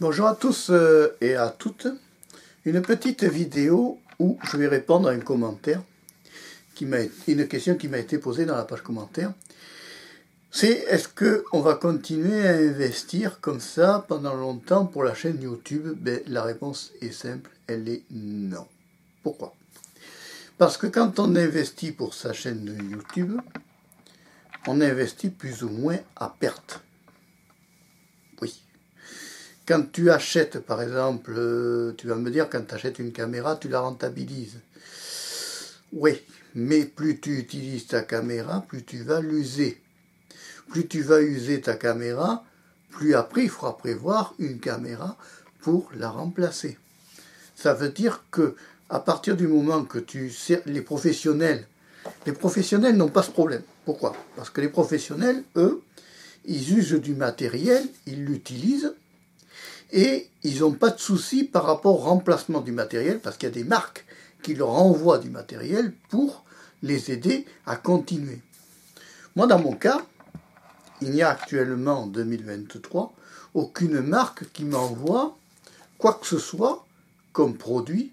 Bonjour 0.00 0.26
à 0.26 0.34
tous 0.34 0.70
euh, 0.70 1.16
et 1.20 1.36
à 1.36 1.50
toutes. 1.50 1.86
Une 2.64 2.82
petite 2.82 3.22
vidéo 3.22 4.00
où 4.18 4.40
je 4.42 4.56
vais 4.56 4.66
répondre 4.66 5.08
à 5.08 5.12
un 5.12 5.20
commentaire, 5.20 5.80
qui 6.74 6.84
m'a, 6.84 6.96
une 7.28 7.46
question 7.46 7.76
qui 7.76 7.86
m'a 7.86 7.98
été 7.98 8.18
posée 8.18 8.44
dans 8.44 8.56
la 8.56 8.64
page 8.64 8.82
commentaire. 8.82 9.32
C'est 10.50 10.72
est-ce 10.88 11.06
qu'on 11.06 11.60
va 11.60 11.74
continuer 11.74 12.44
à 12.44 12.54
investir 12.54 13.40
comme 13.40 13.60
ça 13.60 14.04
pendant 14.08 14.34
longtemps 14.34 14.84
pour 14.84 15.04
la 15.04 15.14
chaîne 15.14 15.40
YouTube? 15.40 15.96
Ben, 16.00 16.20
La 16.26 16.42
réponse 16.42 16.90
est 17.00 17.12
simple, 17.12 17.52
elle 17.68 17.88
est 17.88 18.02
non. 18.10 18.66
Pourquoi? 19.22 19.54
Parce 20.58 20.76
que 20.76 20.88
quand 20.88 21.20
on 21.20 21.36
investit 21.36 21.92
pour 21.92 22.14
sa 22.14 22.32
chaîne 22.32 22.66
YouTube, 22.90 23.40
on 24.66 24.80
investit 24.80 25.30
plus 25.30 25.62
ou 25.62 25.68
moins 25.68 25.98
à 26.16 26.34
perte. 26.36 26.80
Quand 29.66 29.90
tu 29.90 30.10
achètes, 30.10 30.58
par 30.58 30.82
exemple, 30.82 31.32
euh, 31.36 31.94
tu 31.96 32.06
vas 32.06 32.16
me 32.16 32.30
dire, 32.30 32.50
quand 32.50 32.66
tu 32.66 32.74
achètes 32.74 32.98
une 32.98 33.12
caméra, 33.12 33.56
tu 33.56 33.68
la 33.68 33.80
rentabilises. 33.80 34.58
Oui, 35.92 36.20
mais 36.54 36.84
plus 36.84 37.18
tu 37.18 37.38
utilises 37.38 37.86
ta 37.86 38.02
caméra, 38.02 38.64
plus 38.68 38.84
tu 38.84 38.98
vas 39.02 39.20
l'user. 39.20 39.80
Plus 40.68 40.86
tu 40.86 41.02
vas 41.02 41.22
user 41.22 41.60
ta 41.60 41.74
caméra, 41.76 42.44
plus 42.90 43.14
après 43.14 43.44
il 43.44 43.48
faudra 43.48 43.76
prévoir 43.76 44.34
une 44.38 44.58
caméra 44.58 45.16
pour 45.60 45.90
la 45.96 46.10
remplacer. 46.10 46.78
Ça 47.56 47.72
veut 47.74 47.88
dire 47.88 48.24
que 48.30 48.56
à 48.90 49.00
partir 49.00 49.36
du 49.36 49.46
moment 49.46 49.84
que 49.84 49.98
tu 49.98 50.32
les 50.66 50.82
professionnels, 50.82 51.66
les 52.26 52.32
professionnels 52.32 52.96
n'ont 52.96 53.08
pas 53.08 53.22
ce 53.22 53.30
problème. 53.30 53.62
Pourquoi? 53.84 54.14
Parce 54.36 54.50
que 54.50 54.60
les 54.60 54.68
professionnels, 54.68 55.42
eux, 55.56 55.82
ils 56.44 56.78
usent 56.78 57.00
du 57.00 57.14
matériel, 57.14 57.82
ils 58.06 58.24
l'utilisent, 58.24 58.94
et 59.94 60.28
ils 60.42 60.60
n'ont 60.60 60.72
pas 60.72 60.90
de 60.90 60.98
souci 60.98 61.44
par 61.44 61.64
rapport 61.64 61.94
au 61.94 62.02
remplacement 62.02 62.60
du 62.60 62.72
matériel, 62.72 63.20
parce 63.20 63.36
qu'il 63.36 63.48
y 63.48 63.52
a 63.52 63.54
des 63.54 63.64
marques 63.64 64.04
qui 64.42 64.54
leur 64.54 64.70
envoient 64.70 65.18
du 65.18 65.30
matériel 65.30 65.94
pour 66.10 66.44
les 66.82 67.12
aider 67.12 67.46
à 67.64 67.76
continuer. 67.76 68.42
Moi, 69.36 69.46
dans 69.46 69.60
mon 69.60 69.72
cas, 69.72 70.04
il 71.00 71.12
n'y 71.12 71.22
a 71.22 71.30
actuellement 71.30 72.02
en 72.02 72.06
2023 72.08 73.14
aucune 73.54 74.00
marque 74.00 74.50
qui 74.52 74.64
m'envoie 74.64 75.38
quoi 75.96 76.14
que 76.14 76.26
ce 76.26 76.38
soit 76.38 76.84
comme 77.32 77.56
produit 77.56 78.12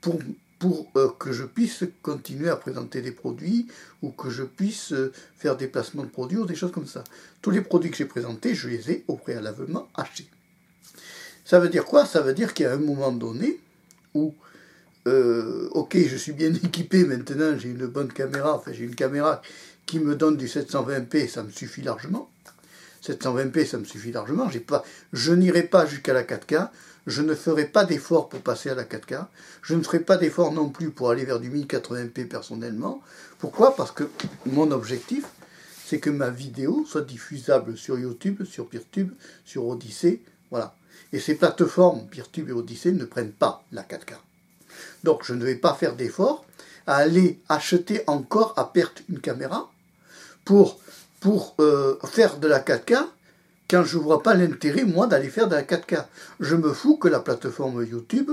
pour 0.00 0.18
pour 0.60 0.86
euh, 0.96 1.08
que 1.18 1.32
je 1.32 1.44
puisse 1.44 1.84
continuer 2.02 2.50
à 2.50 2.56
présenter 2.56 3.00
des 3.00 3.12
produits 3.12 3.66
ou 4.02 4.10
que 4.10 4.28
je 4.28 4.42
puisse 4.42 4.92
euh, 4.92 5.10
faire 5.34 5.56
des 5.56 5.66
placements 5.66 6.02
de 6.02 6.08
produits 6.08 6.36
ou 6.36 6.44
des 6.44 6.54
choses 6.54 6.70
comme 6.70 6.86
ça. 6.86 7.02
Tous 7.40 7.50
les 7.50 7.62
produits 7.62 7.90
que 7.90 7.96
j'ai 7.96 8.04
présentés, 8.04 8.54
je 8.54 8.68
les 8.68 8.90
ai 8.90 9.04
au 9.08 9.16
préalablement 9.16 9.88
achetés. 9.94 10.28
Ça 11.44 11.58
veut 11.58 11.68
dire 11.68 11.84
quoi? 11.84 12.06
Ça 12.06 12.20
veut 12.20 12.34
dire 12.34 12.54
qu'il 12.54 12.66
y 12.66 12.68
a 12.68 12.72
un 12.72 12.78
moment 12.78 13.12
donné 13.12 13.58
où, 14.14 14.34
euh, 15.06 15.68
ok, 15.72 15.96
je 16.06 16.16
suis 16.16 16.32
bien 16.32 16.52
équipé 16.64 17.04
maintenant, 17.04 17.58
j'ai 17.58 17.70
une 17.70 17.86
bonne 17.86 18.12
caméra, 18.12 18.54
enfin 18.54 18.72
j'ai 18.72 18.84
une 18.84 18.94
caméra 18.94 19.42
qui 19.86 19.98
me 19.98 20.14
donne 20.14 20.36
du 20.36 20.46
720p, 20.46 21.28
ça 21.28 21.42
me 21.42 21.50
suffit 21.50 21.82
largement. 21.82 22.30
720p, 23.04 23.66
ça 23.66 23.78
me 23.78 23.84
suffit 23.84 24.12
largement. 24.12 24.48
Je 25.12 25.32
n'irai 25.32 25.62
pas 25.62 25.86
jusqu'à 25.86 26.12
la 26.12 26.22
4K. 26.22 26.68
Je 27.06 27.22
ne 27.22 27.34
ferai 27.34 27.66
pas 27.66 27.84
d'effort 27.84 28.28
pour 28.28 28.40
passer 28.40 28.70
à 28.70 28.74
la 28.74 28.84
4K. 28.84 29.26
Je 29.62 29.74
ne 29.74 29.82
ferai 29.82 30.00
pas 30.00 30.16
d'effort 30.16 30.52
non 30.52 30.68
plus 30.68 30.90
pour 30.90 31.10
aller 31.10 31.24
vers 31.24 31.40
du 31.40 31.50
1080p 31.50 32.28
personnellement. 32.28 33.02
Pourquoi? 33.38 33.74
Parce 33.74 33.90
que 33.90 34.04
mon 34.46 34.70
objectif, 34.70 35.24
c'est 35.84 35.98
que 35.98 36.10
ma 36.10 36.30
vidéo 36.30 36.84
soit 36.86 37.02
diffusable 37.02 37.76
sur 37.76 37.98
YouTube, 37.98 38.44
sur 38.44 38.68
PeerTube, 38.68 39.12
sur 39.44 39.66
Odyssey. 39.66 40.20
Voilà. 40.50 40.74
Et 41.12 41.20
ces 41.20 41.34
plateformes, 41.34 42.06
PeerTube 42.08 42.48
et 42.48 42.52
Odyssey, 42.52 42.92
ne 42.92 43.04
prennent 43.04 43.32
pas 43.32 43.64
la 43.72 43.82
4K. 43.82 44.14
Donc 45.04 45.24
je 45.24 45.34
ne 45.34 45.44
vais 45.44 45.56
pas 45.56 45.74
faire 45.74 45.96
d'effort 45.96 46.44
à 46.86 46.96
aller 46.96 47.40
acheter 47.48 48.02
encore 48.06 48.54
à 48.56 48.72
perte 48.72 49.02
une 49.08 49.20
caméra 49.20 49.70
pour 50.44 50.80
euh, 51.60 51.96
faire 52.04 52.38
de 52.38 52.48
la 52.48 52.60
4K 52.60 53.06
quand 53.70 53.84
je 53.84 53.98
ne 53.98 54.02
vois 54.02 54.22
pas 54.22 54.34
l'intérêt, 54.34 54.84
moi, 54.84 55.06
d'aller 55.06 55.28
faire 55.28 55.46
de 55.46 55.54
la 55.54 55.62
4K. 55.62 56.04
Je 56.40 56.56
me 56.56 56.72
fous 56.72 56.96
que 56.96 57.06
la 57.06 57.20
plateforme 57.20 57.84
YouTube 57.84 58.30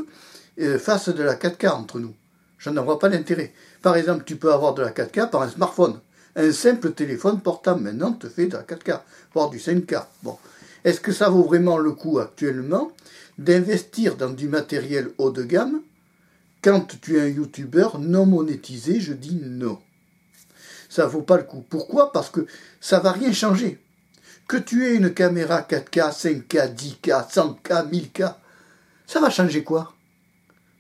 euh, 0.60 0.80
fasse 0.80 1.10
de 1.10 1.22
la 1.22 1.36
4K 1.36 1.70
entre 1.70 2.00
nous. 2.00 2.16
Je 2.58 2.72
n'en 2.72 2.84
vois 2.84 2.98
pas 2.98 3.08
l'intérêt. 3.08 3.54
Par 3.84 3.96
exemple, 3.96 4.24
tu 4.26 4.36
peux 4.36 4.52
avoir 4.52 4.74
de 4.74 4.82
la 4.82 4.90
4K 4.90 5.30
par 5.30 5.44
un 5.44 5.50
smartphone. 5.50 6.00
Un 6.36 6.52
simple 6.52 6.92
téléphone 6.92 7.40
portable 7.40 7.82
maintenant 7.82 8.14
te 8.14 8.28
fait 8.28 8.48
de 8.48 8.58
la 8.58 8.64
4K, 8.64 9.02
voire 9.34 9.52
du 9.52 9.60
5K. 9.60 10.06
Bon. 10.24 10.38
Est-ce 10.84 11.02
que 11.02 11.12
ça 11.12 11.30
vaut 11.30 11.44
vraiment 11.44 11.78
le 11.78 11.92
coup 11.92 12.20
actuellement 12.20 12.92
d'investir 13.38 14.16
dans 14.16 14.30
du 14.30 14.48
matériel 14.48 15.12
haut 15.18 15.32
de 15.32 15.44
gamme 15.44 15.82
quand 16.62 17.00
tu 17.02 17.18
es 17.18 17.22
un 17.22 17.28
YouTuber 17.28 17.90
non 18.00 18.26
monétisé 18.26 19.00
Je 19.00 19.14
dis 19.14 19.40
non 19.44 19.80
ça 20.90 21.06
vaut 21.06 21.22
pas 21.22 21.38
le 21.38 21.44
coup. 21.44 21.64
Pourquoi? 21.70 22.12
Parce 22.12 22.30
que 22.30 22.46
ça 22.80 23.00
va 23.00 23.12
rien 23.12 23.32
changer. 23.32 23.80
Que 24.48 24.58
tu 24.58 24.86
aies 24.86 24.96
une 24.96 25.14
caméra 25.14 25.62
4K, 25.62 26.12
5K, 26.12 26.74
10K, 26.74 27.30
100K, 27.30 27.90
1000K, 27.90 28.36
ça 29.06 29.20
va 29.20 29.30
changer 29.30 29.64
quoi? 29.64 29.94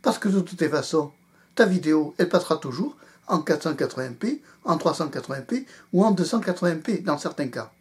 Parce 0.02 0.20
que 0.20 0.30
de 0.30 0.40
toutes 0.40 0.62
les 0.62 0.70
façons, 0.70 1.12
ta 1.56 1.66
vidéo, 1.66 2.16
elle 2.18 2.30
passera 2.30 2.58
toujours 2.58 2.96
en 3.28 3.40
480p, 3.40 4.40
en 4.64 4.78
380p 4.78 5.66
ou 5.92 6.06
en 6.06 6.14
280p 6.14 7.04
dans 7.04 7.18
certains 7.18 7.50
cas, 7.50 7.72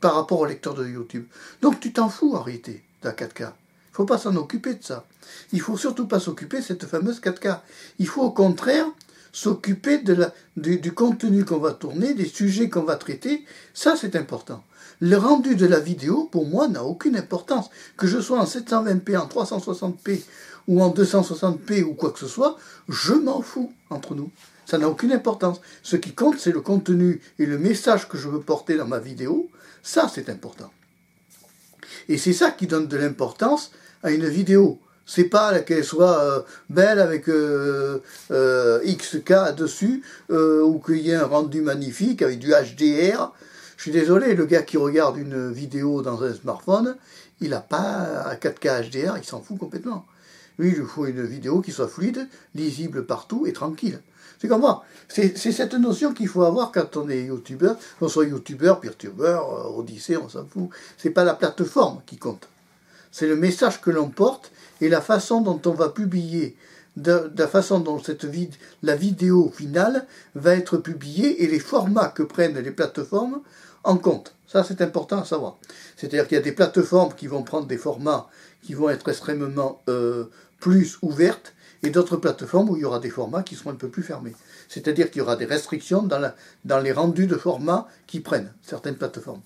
par 0.00 0.14
rapport 0.14 0.40
au 0.40 0.46
lecteur 0.46 0.74
de 0.74 0.86
YouTube. 0.86 1.26
Donc 1.62 1.80
tu 1.80 1.92
t'en 1.92 2.08
fous 2.08 2.34
en 2.34 2.42
réalité 2.42 2.82
de 3.02 3.08
la 3.08 3.14
4K. 3.14 3.52
Il 3.92 3.94
faut 3.94 4.04
pas 4.04 4.18
s'en 4.18 4.36
occuper 4.36 4.74
de 4.74 4.84
ça. 4.84 5.04
Il 5.52 5.60
faut 5.60 5.76
surtout 5.76 6.06
pas 6.06 6.20
s'occuper 6.20 6.58
de 6.58 6.64
cette 6.64 6.86
fameuse 6.86 7.20
4K. 7.20 7.60
Il 7.98 8.06
faut 8.06 8.22
au 8.22 8.30
contraire 8.30 8.86
s'occuper 9.32 10.02
la, 10.06 10.32
du, 10.56 10.92
contenu 10.92 11.44
qu'on 11.44 11.58
va 11.58 11.72
tourner, 11.72 12.14
des 12.14 12.26
sujets 12.26 12.68
qu'on 12.68 12.82
va 12.82 12.96
traiter, 12.96 13.44
ça 13.74 13.94
c'est 13.96 14.16
important. 14.16 14.64
Le 15.00 15.16
rendu 15.16 15.54
de 15.56 15.66
la 15.66 15.80
vidéo, 15.80 16.28
pour 16.30 16.46
moi, 16.46 16.68
n'a 16.68 16.84
aucune 16.84 17.16
importance. 17.16 17.70
Que 17.96 18.06
je 18.06 18.20
sois 18.20 18.38
en 18.38 18.44
720p, 18.44 19.16
en 19.16 19.26
360p 19.26 20.20
ou 20.68 20.82
en 20.82 20.90
260p 20.90 21.84
ou 21.84 21.94
quoi 21.94 22.10
que 22.10 22.18
ce 22.18 22.26
soit, 22.26 22.58
je 22.88 23.14
m'en 23.14 23.40
fous 23.40 23.72
entre 23.88 24.14
nous. 24.14 24.30
Ça 24.70 24.78
n'a 24.78 24.88
aucune 24.88 25.10
importance. 25.10 25.60
Ce 25.82 25.96
qui 25.96 26.12
compte, 26.12 26.38
c'est 26.38 26.52
le 26.52 26.60
contenu 26.60 27.20
et 27.40 27.46
le 27.46 27.58
message 27.58 28.08
que 28.08 28.16
je 28.16 28.28
veux 28.28 28.40
porter 28.40 28.76
dans 28.76 28.86
ma 28.86 29.00
vidéo. 29.00 29.50
Ça, 29.82 30.08
c'est 30.14 30.28
important. 30.28 30.70
Et 32.08 32.16
c'est 32.16 32.32
ça 32.32 32.52
qui 32.52 32.68
donne 32.68 32.86
de 32.86 32.96
l'importance 32.96 33.72
à 34.04 34.12
une 34.12 34.28
vidéo 34.28 34.78
c'est 35.06 35.24
pas 35.24 35.58
qu'elle 35.58 35.84
soit 35.84 36.22
euh, 36.22 36.42
belle 36.68 37.00
avec 37.00 37.28
euh, 37.28 37.98
euh, 38.30 38.78
XK 38.86 39.56
dessus 39.56 40.04
ou 40.28 40.78
qu'il 40.78 41.00
y 41.00 41.10
ait 41.10 41.16
un 41.16 41.26
rendu 41.26 41.62
magnifique 41.62 42.22
avec 42.22 42.38
du 42.38 42.50
HDR. 42.50 43.32
Je 43.76 43.82
suis 43.82 43.90
désolé, 43.90 44.34
le 44.34 44.46
gars 44.46 44.62
qui 44.62 44.76
regarde 44.76 45.16
une 45.16 45.50
vidéo 45.50 46.02
dans 46.02 46.22
un 46.22 46.32
smartphone, 46.32 46.96
il 47.40 47.50
n'a 47.50 47.60
pas 47.60 48.30
un 48.30 48.34
4K 48.34 48.88
HDR, 48.88 49.18
il 49.18 49.24
s'en 49.24 49.40
fout 49.40 49.58
complètement. 49.58 50.06
Lui, 50.60 50.68
il 50.68 50.76
lui 50.76 50.86
faut 50.86 51.06
une 51.06 51.24
vidéo 51.24 51.60
qui 51.60 51.72
soit 51.72 51.88
fluide, 51.88 52.28
lisible 52.54 53.04
partout 53.04 53.46
et 53.48 53.52
tranquille. 53.52 54.00
C'est 54.40 54.48
comme 54.48 54.62
moi. 54.62 54.84
C'est 55.08 55.36
cette 55.36 55.74
notion 55.74 56.14
qu'il 56.14 56.28
faut 56.28 56.44
avoir 56.44 56.72
quand 56.72 56.96
on 56.96 57.08
est 57.08 57.24
youtubeur, 57.24 57.76
qu'on 57.98 58.08
soit 58.08 58.26
youtubeur, 58.26 58.80
perturbeur, 58.80 59.76
odyssée, 59.76 60.16
on 60.16 60.28
s'en 60.28 60.46
fout. 60.46 60.70
C'est 60.96 61.10
pas 61.10 61.24
la 61.24 61.34
plateforme 61.34 62.00
qui 62.06 62.16
compte 62.16 62.48
c'est 63.10 63.26
le 63.26 63.36
message 63.36 63.80
que 63.80 63.90
l'on 63.90 64.08
porte 64.08 64.52
et 64.80 64.88
la 64.88 65.00
façon 65.00 65.40
dont 65.40 65.60
on 65.66 65.72
va 65.72 65.88
publier, 65.88 66.56
la 66.96 67.48
façon 67.48 67.80
dont 67.80 68.02
cette 68.02 68.26
la 68.82 68.96
vidéo 68.96 69.52
finale 69.54 70.06
va 70.34 70.54
être 70.54 70.76
publiée 70.78 71.42
et 71.42 71.46
les 71.46 71.60
formats 71.60 72.08
que 72.08 72.22
prennent 72.22 72.58
les 72.58 72.70
plateformes 72.70 73.40
en 73.84 73.96
compte. 73.96 74.34
Ça, 74.46 74.64
c'est 74.64 74.80
important 74.80 75.20
à 75.20 75.24
savoir. 75.24 75.58
C'est-à-dire 75.96 76.26
qu'il 76.26 76.36
y 76.36 76.40
a 76.40 76.44
des 76.44 76.52
plateformes 76.52 77.14
qui 77.14 77.26
vont 77.26 77.42
prendre 77.42 77.66
des 77.66 77.78
formats 77.78 78.28
qui 78.62 78.74
vont 78.74 78.90
être 78.90 79.08
extrêmement 79.08 79.80
euh, 79.88 80.24
plus 80.58 80.98
ouvertes 81.02 81.54
et 81.82 81.90
d'autres 81.90 82.16
plateformes 82.16 82.70
où 82.70 82.76
il 82.76 82.82
y 82.82 82.84
aura 82.84 82.98
des 82.98 83.10
formats 83.10 83.42
qui 83.42 83.54
seront 83.54 83.70
un 83.70 83.76
peu 83.76 83.88
plus 83.88 84.02
fermés. 84.02 84.34
C'est-à-dire 84.68 85.10
qu'il 85.10 85.20
y 85.20 85.22
aura 85.22 85.36
des 85.36 85.46
restrictions 85.46 86.02
dans, 86.02 86.80
les 86.82 86.92
rendus 86.92 87.26
de 87.26 87.36
formats 87.36 87.88
qui 88.06 88.20
prennent 88.20 88.52
certaines 88.62 88.96
plateformes. 88.96 89.40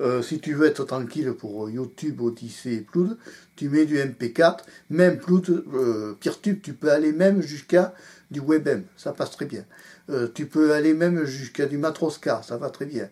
Euh, 0.00 0.22
si 0.22 0.40
tu 0.40 0.54
veux 0.54 0.66
être 0.66 0.84
tranquille 0.84 1.32
pour 1.32 1.70
YouTube, 1.70 2.20
Odyssey 2.20 2.74
et 2.74 2.80
Ploud, 2.80 3.16
tu 3.54 3.68
mets 3.68 3.86
du 3.86 3.98
MP4, 3.98 4.58
même 4.90 5.18
Ploud, 5.18 5.64
euh, 5.74 6.14
PeerTube, 6.20 6.60
tu 6.60 6.74
peux 6.74 6.90
aller 6.90 7.12
même 7.12 7.40
jusqu'à 7.40 7.94
du 8.30 8.40
WebM, 8.40 8.82
ça 8.96 9.12
passe 9.12 9.30
très 9.30 9.46
bien. 9.46 9.64
Euh, 10.10 10.28
tu 10.32 10.46
peux 10.46 10.72
aller 10.72 10.94
même 10.94 11.24
jusqu'à 11.24 11.66
du 11.66 11.78
Matroska, 11.78 12.42
ça 12.42 12.56
va 12.56 12.70
très 12.70 12.86
bien. 12.86 13.08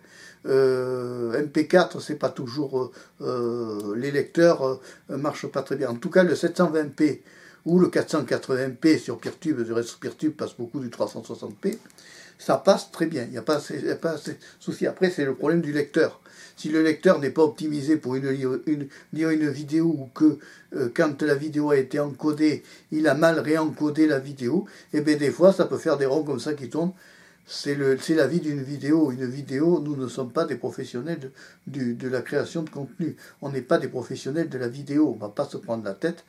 MP4, 0.46 2.00
c'est 2.00 2.16
pas 2.16 2.28
toujours 2.28 2.92
les 3.20 4.10
lecteurs 4.10 4.78
marchent 5.08 5.46
pas 5.46 5.62
très 5.62 5.76
bien. 5.76 5.88
En 5.88 5.94
tout 5.94 6.10
cas, 6.10 6.22
le 6.22 6.34
720p 6.34 7.20
ou 7.66 7.78
le 7.78 7.88
480p 7.88 8.98
sur 8.98 9.18
PeerTube, 9.18 9.60
le 9.66 9.74
reste 9.74 9.88
sur 9.90 9.98
PeerTube 9.98 10.32
passe 10.32 10.56
beaucoup 10.56 10.80
du 10.80 10.88
360p. 10.88 11.78
ça 12.38 12.56
passe 12.58 12.90
très 12.90 13.06
bien. 13.06 13.24
Il 13.24 13.30
n'y 13.30 13.38
a 13.38 13.42
pas, 13.42 13.58
a 13.58 13.94
pas 13.94 14.14
de 14.14 14.32
souci. 14.60 14.86
Après, 14.86 15.10
c'est 15.10 15.24
le 15.24 15.34
problème 15.34 15.62
du 15.62 15.72
lecteur. 15.72 16.20
Si 16.56 16.68
le 16.68 16.82
lecteur 16.82 17.18
n'est 17.18 17.30
pas 17.30 17.42
optimisé 17.42 17.96
pour 17.96 18.14
une, 18.14 18.60
une, 18.66 18.88
lire 19.12 19.30
une 19.30 19.48
vidéo 19.48 19.86
ou 19.86 20.10
que 20.14 20.38
euh, 20.76 20.88
quand 20.94 21.22
la 21.22 21.34
vidéo 21.34 21.70
a 21.70 21.76
été 21.76 21.98
encodée, 21.98 22.62
il 22.92 23.08
a 23.08 23.14
mal 23.14 23.40
réencodé 23.40 24.06
la 24.06 24.18
vidéo, 24.18 24.66
et 24.92 24.98
eh 24.98 25.00
bien 25.00 25.16
des 25.16 25.30
fois 25.30 25.52
ça 25.52 25.64
peut 25.64 25.78
faire 25.78 25.96
des 25.96 26.06
ronds 26.06 26.22
comme 26.22 26.40
ça 26.40 26.54
qui 26.54 26.68
tombent. 26.68 26.92
C'est 27.46 27.74
la 27.76 28.26
vie 28.26 28.40
d'une 28.40 28.62
vidéo. 28.62 29.10
Une 29.10 29.26
vidéo, 29.26 29.80
nous 29.80 29.96
ne 29.96 30.08
sommes 30.08 30.32
pas 30.32 30.46
des 30.46 30.56
professionnels 30.56 31.30
de, 31.66 31.92
de 31.92 32.08
la 32.08 32.22
création 32.22 32.62
de 32.62 32.70
contenu. 32.70 33.16
On 33.42 33.50
n'est 33.50 33.60
pas 33.60 33.76
des 33.76 33.88
professionnels 33.88 34.48
de 34.48 34.56
la 34.56 34.68
vidéo. 34.68 35.10
On 35.10 35.16
ne 35.16 35.20
va 35.20 35.28
pas 35.28 35.44
se 35.44 35.58
prendre 35.58 35.84
la 35.84 35.92
tête. 35.92 36.24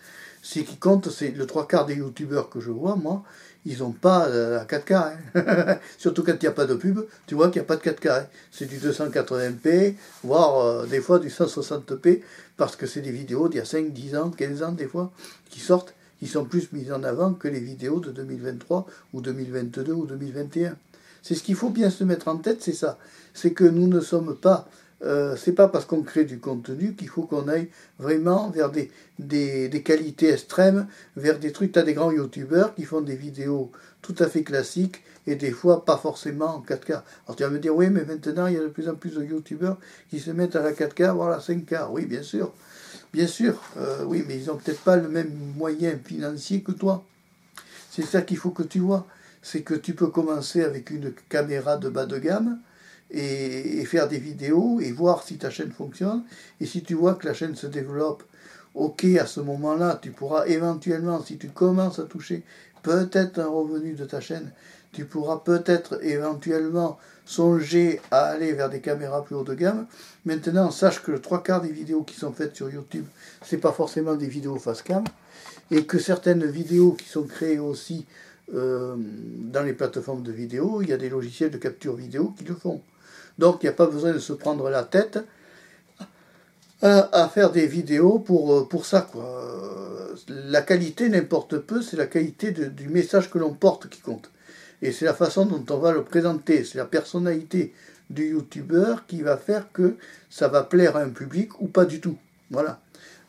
Ce 0.47 0.59
qui 0.59 0.77
compte, 0.77 1.09
c'est 1.09 1.31
le 1.31 1.47
trois 1.47 1.67
quarts 1.67 1.87
des 1.87 1.95
youtubeurs 1.95 2.51
que 2.51 2.59
je 2.59 2.69
vois, 2.69 2.95
moi, 2.95 3.23
ils 3.65 3.79
n'ont 3.79 3.93
pas 3.93 4.27
euh, 4.27 4.57
la 4.57 4.65
4K. 4.65 5.17
Hein. 5.33 5.79
Surtout 5.97 6.21
quand 6.21 6.33
il 6.33 6.39
n'y 6.39 6.47
a 6.47 6.51
pas 6.51 6.67
de 6.67 6.75
pub, 6.75 6.99
tu 7.25 7.33
vois 7.33 7.49
qu'il 7.49 7.59
n'y 7.59 7.65
a 7.65 7.67
pas 7.67 7.77
de 7.77 7.81
4K. 7.81 8.09
Hein. 8.11 8.27
C'est 8.51 8.67
du 8.67 8.77
280p, 8.77 9.95
voire 10.23 10.59
euh, 10.59 10.85
des 10.85 11.01
fois 11.01 11.17
du 11.17 11.29
160p, 11.29 12.21
parce 12.57 12.75
que 12.75 12.85
c'est 12.85 13.01
des 13.01 13.09
vidéos 13.09 13.49
d'il 13.49 13.57
y 13.57 13.59
a 13.59 13.65
5, 13.65 13.91
10 13.91 14.15
ans, 14.17 14.29
15 14.29 14.61
ans 14.61 14.71
des 14.71 14.85
fois, 14.85 15.11
qui 15.49 15.59
sortent, 15.59 15.95
qui 16.19 16.27
sont 16.27 16.45
plus 16.45 16.71
mises 16.73 16.91
en 16.91 17.01
avant 17.01 17.33
que 17.33 17.47
les 17.47 17.59
vidéos 17.59 17.99
de 17.99 18.11
2023 18.11 18.85
ou 19.13 19.21
2022 19.21 19.93
ou 19.93 20.05
2021. 20.05 20.75
C'est 21.23 21.33
ce 21.33 21.41
qu'il 21.41 21.55
faut 21.55 21.71
bien 21.71 21.89
se 21.89 22.03
mettre 22.03 22.27
en 22.27 22.37
tête, 22.37 22.61
c'est 22.61 22.71
ça. 22.71 22.99
C'est 23.33 23.53
que 23.53 23.63
nous 23.63 23.87
ne 23.87 23.99
sommes 23.99 24.35
pas 24.35 24.69
euh, 25.03 25.35
c'est 25.35 25.51
pas 25.51 25.67
parce 25.67 25.85
qu'on 25.85 26.01
crée 26.03 26.23
du 26.23 26.39
contenu 26.39 26.93
qu'il 26.93 27.09
faut 27.09 27.23
qu'on 27.23 27.47
aille 27.47 27.67
vraiment 27.99 28.49
vers 28.49 28.71
des, 28.71 28.91
des, 29.19 29.83
qualités 29.83 30.29
extrêmes, 30.29 30.87
vers 31.17 31.37
des 31.37 31.51
trucs. 31.51 31.73
Tu 31.73 31.79
as 31.79 31.83
des 31.83 31.93
grands 31.93 32.11
youtubeurs 32.11 32.73
qui 32.75 32.83
font 32.83 33.01
des 33.01 33.15
vidéos 33.15 33.71
tout 34.01 34.15
à 34.19 34.27
fait 34.27 34.43
classiques 34.43 35.03
et 35.27 35.35
des 35.35 35.51
fois 35.51 35.83
pas 35.83 35.97
forcément 35.97 36.55
en 36.55 36.61
4K. 36.61 37.01
Alors 37.25 37.35
tu 37.35 37.43
vas 37.43 37.49
me 37.49 37.59
dire, 37.59 37.75
oui, 37.75 37.89
mais 37.89 38.05
maintenant 38.05 38.47
il 38.47 38.53
y 38.53 38.57
a 38.57 38.61
de 38.61 38.67
plus 38.67 38.87
en 38.87 38.95
plus 38.95 39.15
de 39.15 39.23
youtubeurs 39.23 39.77
qui 40.09 40.19
se 40.19 40.31
mettent 40.31 40.55
à 40.55 40.61
la 40.61 40.71
4K, 40.71 41.13
voire 41.13 41.29
la 41.29 41.39
5K. 41.39 41.87
Oui, 41.91 42.05
bien 42.05 42.23
sûr. 42.23 42.53
Bien 43.13 43.27
sûr, 43.27 43.61
euh, 43.77 44.03
oui, 44.05 44.25
mais 44.27 44.37
ils 44.37 44.47
n'ont 44.47 44.57
peut-être 44.57 44.81
pas 44.81 44.97
le 44.97 45.07
même 45.07 45.31
moyen 45.55 45.97
financier 46.03 46.61
que 46.61 46.73
toi. 46.73 47.05
C'est 47.89 48.01
ça 48.01 48.21
qu'il 48.21 48.35
faut 48.35 48.49
que 48.49 48.63
tu 48.63 48.79
vois. 48.79 49.07
C'est 49.41 49.61
que 49.61 49.73
tu 49.73 49.93
peux 49.93 50.07
commencer 50.07 50.63
avec 50.63 50.89
une 50.89 51.13
caméra 51.29 51.77
de 51.77 51.87
bas 51.87 52.05
de 52.05 52.17
gamme, 52.17 52.59
et, 53.11 53.85
faire 53.85 54.07
des 54.07 54.17
vidéos 54.17 54.79
et 54.81 54.91
voir 54.91 55.23
si 55.23 55.37
ta 55.37 55.49
chaîne 55.49 55.71
fonctionne. 55.71 56.23
Et 56.59 56.65
si 56.65 56.83
tu 56.83 56.95
vois 56.95 57.15
que 57.15 57.27
la 57.27 57.33
chaîne 57.33 57.55
se 57.55 57.67
développe, 57.67 58.23
ok, 58.73 59.05
à 59.19 59.25
ce 59.25 59.39
moment-là, 59.41 59.99
tu 60.01 60.11
pourras 60.11 60.45
éventuellement, 60.47 61.23
si 61.23 61.37
tu 61.37 61.49
commences 61.49 61.99
à 61.99 62.03
toucher 62.03 62.43
peut-être 62.83 63.39
un 63.39 63.47
revenu 63.47 63.93
de 63.93 64.05
ta 64.05 64.19
chaîne, 64.19 64.51
tu 64.91 65.05
pourras 65.05 65.37
peut-être 65.37 66.03
éventuellement 66.03 66.97
songer 67.25 67.99
à 68.11 68.25
aller 68.25 68.53
vers 68.53 68.69
des 68.69 68.81
caméras 68.81 69.23
plus 69.23 69.35
haut 69.35 69.43
de 69.43 69.53
gamme. 69.53 69.87
Maintenant, 70.25 70.71
sache 70.71 71.01
que 71.01 71.11
le 71.11 71.19
trois 71.19 71.43
quarts 71.43 71.61
des 71.61 71.71
vidéos 71.71 72.03
qui 72.03 72.15
sont 72.15 72.31
faites 72.31 72.55
sur 72.55 72.69
YouTube, 72.69 73.05
c'est 73.43 73.57
pas 73.57 73.71
forcément 73.71 74.15
des 74.15 74.27
vidéos 74.27 74.57
face 74.57 74.81
cam, 74.81 75.03
et 75.71 75.85
que 75.85 75.99
certaines 75.99 76.45
vidéos 76.45 76.91
qui 76.93 77.09
sont 77.09 77.23
créées 77.23 77.59
aussi 77.59 78.05
euh, 78.53 78.95
dans 78.97 79.63
les 79.63 79.73
plateformes 79.73 80.21
de 80.21 80.31
vidéo, 80.31 80.81
il 80.81 80.89
y 80.89 80.93
a 80.93 80.97
des 80.97 81.09
logiciels 81.09 81.49
de 81.49 81.57
capture 81.57 81.95
vidéo 81.95 82.33
qui 82.37 82.43
le 82.43 82.53
font. 82.53 82.81
Donc 83.39 83.57
il 83.61 83.65
n'y 83.65 83.69
a 83.69 83.73
pas 83.73 83.87
besoin 83.87 84.13
de 84.13 84.19
se 84.19 84.33
prendre 84.33 84.69
la 84.69 84.83
tête 84.83 85.19
à, 86.81 87.29
faire 87.29 87.51
des 87.51 87.65
vidéos 87.65 88.19
pour, 88.19 88.53
euh, 88.53 88.83
ça. 88.83 89.07
La 90.27 90.61
qualité 90.61 91.09
n'importe 91.09 91.57
peu, 91.57 91.81
c'est 91.81 91.97
la 91.97 92.05
qualité 92.05 92.51
du 92.51 92.87
message 92.89 93.29
que 93.29 93.37
l'on 93.37 93.53
porte 93.53 93.89
qui 93.89 94.01
compte. 94.01 94.29
Et 94.81 94.91
c'est 94.91 95.05
la 95.05 95.13
façon 95.13 95.45
dont 95.45 95.65
on 95.69 95.77
va 95.79 95.91
le 95.91 96.03
présenter, 96.03 96.63
c'est 96.63 96.77
la 96.77 96.85
personnalité 96.85 97.73
du 98.09 98.31
youtubeur 98.31 99.05
qui 99.07 99.21
va 99.21 99.35
faire 99.37 99.71
que 99.71 99.95
ça 100.29 100.47
va 100.47 100.63
plaire 100.63 100.95
à 100.95 101.01
un 101.01 101.09
public 101.09 101.59
ou 101.59 101.67
pas 101.67 101.85
du 101.85 101.99
tout. 101.99 102.17
Voilà. 102.51 102.79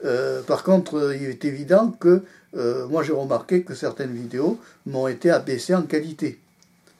Euh, 0.04 0.42
par 0.42 0.62
contre, 0.62 1.14
il 1.18 1.24
est 1.24 1.44
évident 1.44 1.90
que 1.90 2.22
euh, 2.56 2.86
moi 2.88 3.02
j'ai 3.02 3.12
remarqué 3.12 3.62
que 3.62 3.74
certaines 3.74 4.12
vidéos 4.12 4.60
m'ont 4.84 5.08
été 5.08 5.30
abaissées 5.30 5.74
en 5.74 5.82
qualité. 5.82 6.38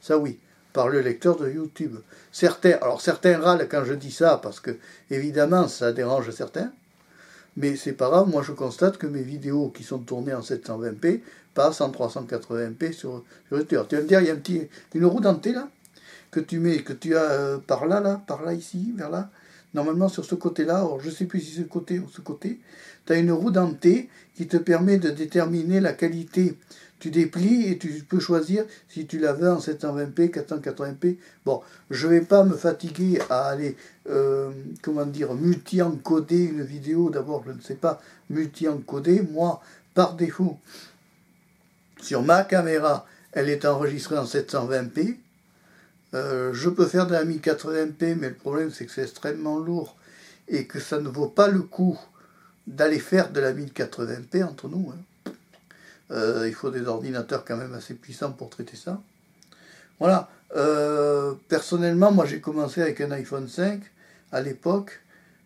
Ça 0.00 0.16
oui 0.16 0.38
par 0.76 0.90
le 0.90 1.00
lecteur 1.00 1.36
de 1.38 1.48
YouTube. 1.48 1.96
Certains, 2.32 2.76
alors 2.82 3.00
certains 3.00 3.38
râlent 3.38 3.66
quand 3.66 3.86
je 3.86 3.94
dis 3.94 4.10
ça 4.10 4.38
parce 4.42 4.60
que 4.60 4.76
évidemment 5.10 5.68
ça 5.68 5.90
dérange 5.90 6.30
certains, 6.32 6.70
mais 7.56 7.76
c'est 7.76 7.94
pas 7.94 8.10
grave. 8.10 8.28
Moi 8.28 8.42
je 8.42 8.52
constate 8.52 8.98
que 8.98 9.06
mes 9.06 9.22
vidéos 9.22 9.70
qui 9.70 9.84
sont 9.84 10.00
tournées 10.00 10.34
en 10.34 10.42
720p 10.42 11.20
passent 11.54 11.80
en 11.80 11.90
380p 11.90 12.92
sur, 12.92 13.24
sur 13.48 13.56
YouTube. 13.56 13.80
Tu 13.88 13.96
vas 13.96 14.02
me 14.02 14.06
dire 14.06 14.20
il 14.20 14.26
y 14.26 14.30
a 14.30 14.34
un 14.34 14.36
petit, 14.36 14.68
une 14.92 15.06
roue 15.06 15.20
dentée 15.20 15.54
là 15.54 15.66
que 16.30 16.40
tu 16.40 16.58
mets, 16.58 16.82
que 16.82 16.92
tu 16.92 17.16
as 17.16 17.22
euh, 17.22 17.56
par 17.56 17.86
là 17.86 18.00
là, 18.00 18.20
par 18.26 18.42
là 18.42 18.52
ici, 18.52 18.92
vers 18.94 19.08
là. 19.08 19.30
Normalement 19.72 20.10
sur 20.10 20.26
ce 20.26 20.34
côté-là, 20.34 20.76
alors 20.80 21.00
je 21.00 21.08
sais 21.08 21.24
plus 21.24 21.40
si 21.40 21.54
c'est 21.54 21.62
ce 21.62 21.68
côté 21.68 21.98
ou 22.00 22.10
ce 22.10 22.20
côté, 22.20 22.60
tu 23.06 23.14
as 23.14 23.16
une 23.16 23.32
roue 23.32 23.50
dentée 23.50 24.10
qui 24.34 24.46
te 24.46 24.58
permet 24.58 24.98
de 24.98 25.08
déterminer 25.08 25.80
la 25.80 25.94
qualité 25.94 26.58
tu 27.06 27.10
déplies 27.12 27.68
et 27.68 27.78
tu 27.78 28.04
peux 28.08 28.18
choisir 28.18 28.64
si 28.88 29.06
tu 29.06 29.20
la 29.20 29.32
veux 29.32 29.48
en 29.48 29.60
720p, 29.60 30.28
480p. 30.28 31.18
Bon, 31.44 31.62
je 31.88 32.08
vais 32.08 32.20
pas 32.20 32.42
me 32.42 32.56
fatiguer 32.56 33.20
à 33.30 33.44
aller, 33.46 33.76
euh, 34.10 34.50
comment 34.82 35.06
dire, 35.06 35.32
multi-encoder 35.34 36.42
une 36.46 36.62
vidéo. 36.62 37.10
D'abord, 37.10 37.44
je 37.46 37.52
ne 37.52 37.60
sais 37.60 37.76
pas 37.76 38.00
multi-encoder. 38.28 39.22
Moi, 39.22 39.60
par 39.94 40.14
défaut, 40.14 40.58
sur 42.02 42.22
ma 42.22 42.42
caméra, 42.42 43.06
elle 43.30 43.50
est 43.50 43.64
enregistrée 43.64 44.18
en 44.18 44.24
720p. 44.24 45.18
Euh, 46.14 46.52
je 46.52 46.68
peux 46.68 46.86
faire 46.86 47.06
de 47.06 47.12
la 47.12 47.24
1080p, 47.24 48.16
mais 48.16 48.30
le 48.30 48.34
problème 48.34 48.72
c'est 48.72 48.86
que 48.86 48.90
c'est 48.90 49.02
extrêmement 49.02 49.58
lourd 49.58 49.96
et 50.48 50.66
que 50.66 50.80
ça 50.80 50.98
ne 50.98 51.08
vaut 51.08 51.28
pas 51.28 51.46
le 51.46 51.60
coup 51.60 51.98
d'aller 52.66 52.98
faire 52.98 53.30
de 53.30 53.38
la 53.38 53.52
1080p 53.52 54.42
entre 54.42 54.68
nous. 54.68 54.92
Hein. 54.92 54.98
Euh, 56.10 56.46
il 56.46 56.54
faut 56.54 56.70
des 56.70 56.86
ordinateurs 56.86 57.44
quand 57.44 57.56
même 57.56 57.74
assez 57.74 57.94
puissants 57.94 58.32
pour 58.32 58.50
traiter 58.50 58.76
ça. 58.76 59.00
Voilà. 59.98 60.28
Euh, 60.54 61.34
personnellement, 61.48 62.12
moi 62.12 62.24
j'ai 62.26 62.40
commencé 62.40 62.80
avec 62.80 63.00
un 63.00 63.10
iPhone 63.10 63.48
5 63.48 63.80
à 64.32 64.40
l'époque 64.40 65.00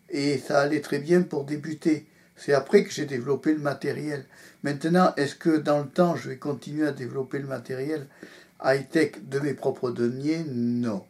et 0.09 0.37
ça 0.37 0.59
allait 0.59 0.81
très 0.81 0.99
bien 0.99 1.23
pour 1.23 1.45
débuter. 1.45 2.05
C'est 2.35 2.53
après 2.53 2.83
que 2.83 2.91
j'ai 2.91 3.05
développé 3.05 3.53
le 3.53 3.59
matériel. 3.59 4.25
Maintenant, 4.63 5.13
est-ce 5.17 5.35
que 5.35 5.57
dans 5.57 5.79
le 5.79 5.87
temps 5.87 6.15
je 6.15 6.29
vais 6.29 6.37
continuer 6.37 6.87
à 6.87 6.91
développer 6.91 7.39
le 7.39 7.47
matériel 7.47 8.07
high-tech 8.63 9.13
de 9.23 9.39
mes 9.39 9.53
propres 9.53 9.91
deniers? 9.91 10.43
Non. 10.47 11.03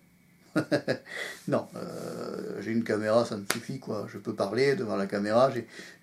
Non, 1.48 1.68
euh, 1.76 2.62
j'ai 2.62 2.72
une 2.72 2.84
caméra, 2.84 3.26
ça 3.26 3.38
me 3.38 3.46
suffit 3.54 3.80
quoi. 3.80 4.08
Je 4.12 4.18
peux 4.18 4.34
parler 4.34 4.76
devant 4.76 4.98
la 4.98 5.08
caméra, 5.08 5.52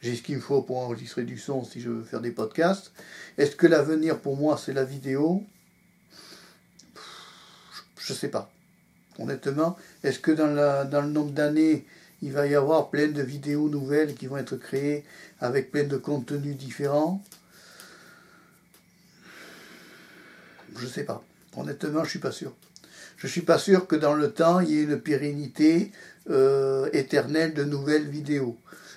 j'ai 0.00 0.16
ce 0.16 0.22
qu'il 0.22 0.36
me 0.36 0.40
faut 0.40 0.62
pour 0.62 0.78
enregistrer 0.78 1.24
du 1.24 1.38
son 1.38 1.64
si 1.64 1.80
je 1.80 1.90
veux 1.90 2.02
faire 2.02 2.20
des 2.20 2.30
podcasts. 2.30 2.92
Est-ce 3.36 3.56
que 3.56 3.66
l'avenir 3.66 4.18
pour 4.18 4.36
moi 4.36 4.56
c'est 4.56 4.72
la 4.72 4.84
vidéo? 4.84 5.44
Je 7.98 8.14
sais 8.14 8.28
pas. 8.28 8.50
Honnêtement, 9.18 9.76
est-ce 10.02 10.18
que 10.18 10.30
dans, 10.30 10.88
dans 10.88 11.02
le 11.02 11.08
nombre 11.08 11.32
d'années, 11.32 11.84
il 12.22 12.32
va 12.32 12.46
y 12.46 12.54
avoir 12.54 12.88
plein 12.88 13.08
de 13.08 13.22
vidéos 13.22 13.68
nouvelles 13.68 14.14
qui 14.14 14.28
vont 14.28 14.38
être 14.38 14.56
créées 14.56 15.04
avec 15.40 15.70
plein 15.70 15.84
de 15.84 15.96
contenus 15.96 16.56
différents? 16.56 17.22
Je 20.76 20.86
sais 20.86 21.04
pas. 21.04 21.22
Honnêtement, 21.56 22.04
je 22.04 22.10
suis 22.10 22.18
pas 22.18 22.32
sûr 22.32 22.54
je 23.18 23.26
ne 23.26 23.30
suis 23.30 23.42
pas 23.42 23.58
sûr 23.58 23.88
que 23.88 23.96
dans 23.96 24.14
le 24.14 24.30
temps, 24.30 24.60
il 24.60 24.70
y 24.70 24.78
ait 24.78 24.84
une 24.84 25.00
pérennité 25.00 25.90
euh, 26.30 26.88
éternelle 26.92 27.52
de 27.52 27.64
nouvelles 27.64 28.06
vidéos. 28.06 28.56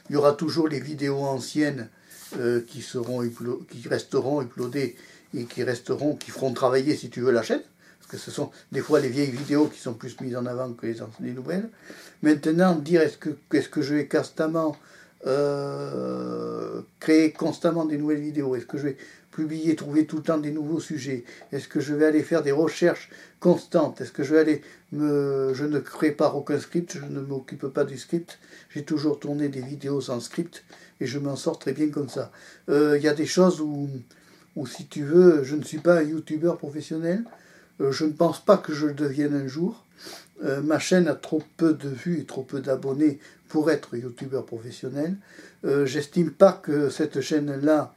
Il 0.09 0.13
y 0.13 0.15
aura 0.15 0.33
toujours 0.33 0.67
les 0.67 0.79
vidéos 0.79 1.23
anciennes 1.23 1.89
euh, 2.37 2.61
qui, 2.61 2.81
resteront 3.89 4.41
uploadées 4.43 4.95
et 5.33 5.45
qui 5.45 5.63
resteront, 5.63 6.15
qui 6.15 6.29
feront 6.29 6.53
travailler, 6.53 6.95
si 6.95 7.09
tu 7.09 7.21
veux, 7.21 7.31
la 7.31 7.41
chaîne. 7.41 7.63
Parce 7.99 8.11
que 8.11 8.17
ce 8.17 8.29
sont 8.29 8.51
des 8.71 8.81
fois 8.81 8.99
les 8.99 9.09
vieilles 9.09 9.31
vidéos 9.31 9.65
qui 9.65 9.79
sont 9.79 9.95
plus 9.95 10.19
mises 10.21 10.35
en 10.35 10.45
avant 10.45 10.71
que 10.73 10.85
les, 10.85 10.97
les 11.21 11.31
nouvelles. 11.31 11.69
Maintenant, 12.21 12.75
dire 12.75 13.01
est-ce 13.01 13.17
que, 13.17 13.31
est 13.53 13.69
que 13.71 13.81
je 13.81 13.95
vais 13.95 14.07
constamment 14.07 14.77
euh, 15.25 16.81
créer 16.99 17.31
constamment 17.31 17.85
des 17.85 17.97
nouvelles 17.97 18.21
vidéos? 18.21 18.55
Est-ce 18.55 18.67
que 18.67 18.77
je 18.77 18.83
vais 18.83 18.97
publier, 19.31 19.75
trouver 19.75 20.05
tout 20.05 20.17
le 20.17 20.23
temps 20.23 20.37
des 20.37 20.51
nouveaux 20.51 20.79
sujets 20.79 21.23
Est-ce 21.51 21.67
que 21.67 21.79
je 21.79 21.93
vais 21.93 22.05
aller 22.05 22.23
faire 22.23 22.43
des 22.43 22.51
recherches 22.51 23.09
constantes? 23.39 24.01
Est-ce 24.01 24.11
que 24.11 24.23
je 24.23 24.33
vais 24.35 24.39
aller 24.39 24.61
me... 24.91 25.53
Je 25.53 25.65
ne 25.65 25.79
prépare 25.79 26.35
aucun 26.35 26.59
script, 26.59 26.97
je 26.99 27.05
ne 27.05 27.21
m'occupe 27.21 27.67
pas 27.67 27.85
du 27.85 27.97
script. 27.97 28.37
J'ai 28.73 28.83
toujours 28.83 29.19
tourné 29.19 29.49
des 29.49 29.61
vidéos 29.61 30.01
sans 30.01 30.19
script 30.19 30.63
et 30.99 31.07
je 31.07 31.17
m'en 31.17 31.35
sors 31.35 31.57
très 31.57 31.73
bien 31.73 31.89
comme 31.89 32.09
ça. 32.09 32.31
Euh, 32.69 32.97
il 32.97 33.03
y 33.03 33.07
a 33.07 33.13
des 33.13 33.25
choses 33.25 33.59
où, 33.59 33.89
où, 34.55 34.67
si 34.67 34.85
tu 34.85 35.03
veux, 35.03 35.43
je 35.43 35.55
ne 35.55 35.63
suis 35.63 35.79
pas 35.79 35.99
un 35.99 36.03
youtubeur 36.03 36.57
professionnel. 36.57 37.23
Euh, 37.79 37.91
je 37.91 38.05
ne 38.05 38.11
pense 38.11 38.43
pas 38.43 38.57
que 38.57 38.73
je 38.73 38.87
le 38.87 38.93
devienne 38.93 39.33
un 39.33 39.47
jour. 39.47 39.85
Euh, 40.43 40.61
ma 40.61 40.79
chaîne 40.79 41.07
a 41.07 41.15
trop 41.15 41.41
peu 41.57 41.73
de 41.73 41.89
vues 41.89 42.19
et 42.19 42.25
trop 42.25 42.43
peu 42.43 42.59
d'abonnés 42.59 43.19
pour 43.47 43.71
être 43.71 43.97
youtubeur 43.97 44.45
professionnel. 44.45 45.15
J'estime 45.83 46.31
pas 46.31 46.53
que 46.53 46.89
cette 46.89 47.21
chaîne-là 47.21 47.93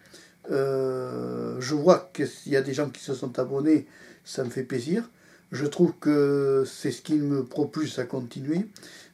euh, 0.50 1.56
je 1.60 1.74
vois 1.74 2.10
qu'il 2.12 2.28
y 2.46 2.56
a 2.56 2.62
des 2.62 2.74
gens 2.74 2.90
qui 2.90 3.02
se 3.02 3.14
sont 3.14 3.38
abonnés, 3.38 3.86
ça 4.24 4.44
me 4.44 4.50
fait 4.50 4.62
plaisir. 4.62 5.08
Je 5.52 5.66
trouve 5.66 5.92
que 6.00 6.64
c'est 6.66 6.90
ce 6.90 7.02
qui 7.02 7.14
me 7.14 7.44
propulse 7.44 7.98
à 7.98 8.04
continuer. 8.04 8.66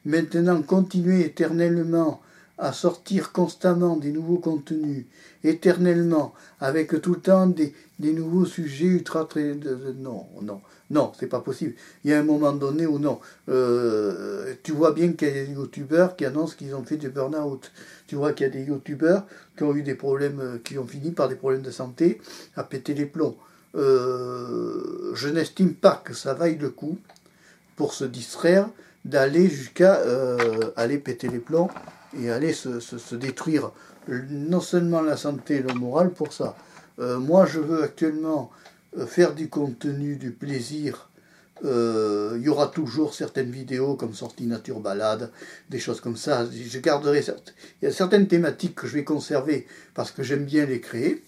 Maintenant, 0.05 0.61
continuer 0.61 1.25
éternellement 1.25 2.21
à 2.61 2.73
sortir 2.73 3.31
constamment 3.31 3.97
des 3.97 4.11
nouveaux 4.11 4.37
contenus, 4.37 5.05
éternellement, 5.43 6.33
avec 6.59 7.01
tout 7.01 7.15
le 7.15 7.19
temps 7.19 7.47
des, 7.47 7.73
nouveaux 7.99 8.45
sujets 8.45 8.85
ultra 8.85 9.25
très... 9.25 9.55
non, 9.97 10.27
non, 10.43 10.61
non, 10.91 11.11
c'est 11.19 11.27
pas 11.27 11.39
possible. 11.39 11.73
Il 12.03 12.11
y 12.11 12.13
a 12.13 12.19
un 12.19 12.23
moment 12.23 12.53
donné 12.53 12.85
où 12.85 12.99
non. 12.99 13.19
Euh, 13.49 14.53
tu 14.61 14.73
vois 14.73 14.91
bien 14.91 15.13
qu'il 15.13 15.29
y 15.29 15.31
a 15.31 15.45
des 15.45 15.51
youtubeurs 15.53 16.15
qui 16.15 16.23
annoncent 16.23 16.55
qu'ils 16.55 16.75
ont 16.75 16.83
fait 16.83 16.97
du 16.97 17.09
burn-out. 17.09 17.71
Tu 18.05 18.15
vois 18.15 18.31
qu'il 18.33 18.45
y 18.45 18.49
a 18.49 18.53
des 18.53 18.63
youtubeurs 18.63 19.25
qui 19.57 19.63
ont 19.63 19.75
eu 19.75 19.81
des 19.81 19.95
problèmes, 19.95 20.59
qui 20.63 20.77
ont 20.77 20.85
fini 20.85 21.09
par 21.11 21.29
des 21.29 21.35
problèmes 21.35 21.63
de 21.63 21.71
santé, 21.71 22.21
à 22.55 22.63
péter 22.63 22.93
les 22.93 23.07
plombs. 23.07 23.37
Euh, 23.73 25.15
je 25.15 25.29
n'estime 25.29 25.73
pas 25.73 25.99
que 26.05 26.13
ça 26.13 26.35
vaille 26.35 26.57
le 26.57 26.69
coup 26.69 26.99
pour 27.75 27.95
se 27.95 28.05
distraire 28.05 28.69
d'aller 29.03 29.49
jusqu'à 29.49 29.95
euh, 30.01 30.71
aller 30.75 30.99
péter 30.99 31.27
les 31.27 31.39
plombs 31.39 31.69
et 32.19 32.29
aller 32.29 32.53
se, 32.53 33.15
détruire 33.15 33.71
non 34.07 34.61
seulement 34.61 35.01
la 35.01 35.17
santé 35.17 35.57
et 35.57 35.61
le 35.61 35.73
moral 35.73 36.11
pour 36.11 36.33
ça. 36.33 36.55
Euh, 36.99 37.19
moi, 37.19 37.45
je 37.45 37.59
veux 37.59 37.83
actuellement 37.83 38.51
euh, 38.97 39.05
faire 39.05 39.33
du 39.33 39.47
contenu, 39.49 40.15
du 40.15 40.31
plaisir. 40.31 41.09
Euh, 41.63 42.35
il 42.37 42.43
y 42.43 42.49
aura 42.49 42.67
toujours 42.67 43.13
certaines 43.13 43.51
vidéos 43.51 43.95
comme 43.95 44.13
sortie 44.13 44.47
nature 44.47 44.79
balade, 44.79 45.31
des 45.69 45.79
choses 45.79 46.01
comme 46.01 46.17
ça. 46.17 46.45
Je 46.51 46.79
garderai 46.79 47.23
il 47.81 47.85
y 47.85 47.87
a 47.87 47.93
certaines 47.93 48.27
thématiques 48.27 48.75
que 48.75 48.87
je 48.87 48.93
vais 48.93 49.03
conserver 49.03 49.67
parce 49.93 50.11
que 50.11 50.23
j'aime 50.23 50.45
bien 50.45 50.65
les 50.65 50.81
créer. 50.81 51.23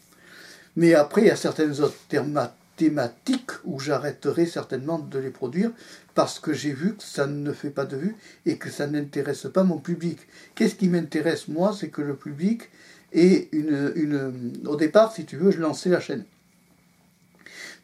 Mais 0.75 0.95
après, 0.95 1.21
il 1.21 1.27
y 1.27 1.31
a 1.31 1.35
certaines 1.35 1.79
autres 1.81 1.97
thématiques 2.09 2.57
thématiques 2.75 3.51
où 3.63 3.80
j'arrêterai 3.80 4.46
certainement 4.46 5.00
de 5.00 5.20
les 5.20 5.30
produire 5.30 5.72
parce 6.15 6.39
que 6.39 6.53
j'ai 6.53 6.74
vu 6.74 6.96
que 6.96 7.03
ça 7.03 7.27
ne 7.27 7.51
fait 7.51 7.70
pas 7.70 7.86
de 7.86 7.98
vue 7.98 8.15
et 8.46 8.58
que 8.58 8.70
ça 8.70 8.88
n'intéresse 8.88 9.48
pas 9.53 9.63
mon 9.63 9.77
public. 9.77 10.20
Qu'est-ce 10.56 10.75
qui 10.75 10.89
m'intéresse 10.89 11.48
moi 11.48 11.75
C'est 11.77 11.89
que 11.89 12.01
le 12.01 12.15
public 12.15 12.70
ait 13.13 13.50
une. 13.51 14.53
Au 14.65 14.75
départ, 14.75 15.13
si 15.13 15.25
tu 15.25 15.38
veux, 15.38 15.51
je 15.51 15.60
lançais 15.60 15.89
la 15.89 16.00
chaîne. 16.00 16.25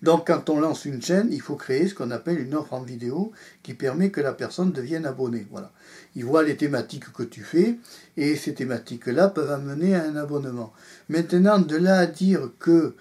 Donc 0.01 0.27
quand 0.27 0.49
on 0.49 0.59
lance 0.59 0.85
une 0.85 1.01
chaîne, 1.01 1.27
il 1.31 1.41
faut 1.41 1.55
créer 1.55 1.87
ce 1.87 1.93
qu'on 1.93 2.11
appelle 2.11 2.39
une 2.39 2.55
offre 2.55 2.73
en 2.73 2.81
vidéo 2.81 3.33
qui 3.63 3.73
permet 3.73 4.11
que 4.11 4.21
la 4.21 4.33
personne 4.33 4.71
devienne 4.71 5.05
abonnée. 5.05 5.45
Voilà. 5.51 5.73
Il 6.15 6.23
voit 6.23 6.43
les 6.43 6.55
thématiques 6.55 7.11
que 7.11 7.23
tu 7.23 7.41
fais 7.41 7.77
et 8.15 8.35
ces 8.37 8.53
thématiques-là 8.53 9.27
peuvent 9.27 9.51
amener 9.51 9.95
à 9.95 10.03
un 10.05 10.15
abonnement. 10.15 10.71
Maintenant, 11.09 11.59
de 11.59 11.75
là 11.75 11.99
à 11.99 12.05
dire 12.05 12.51
que 12.59 12.95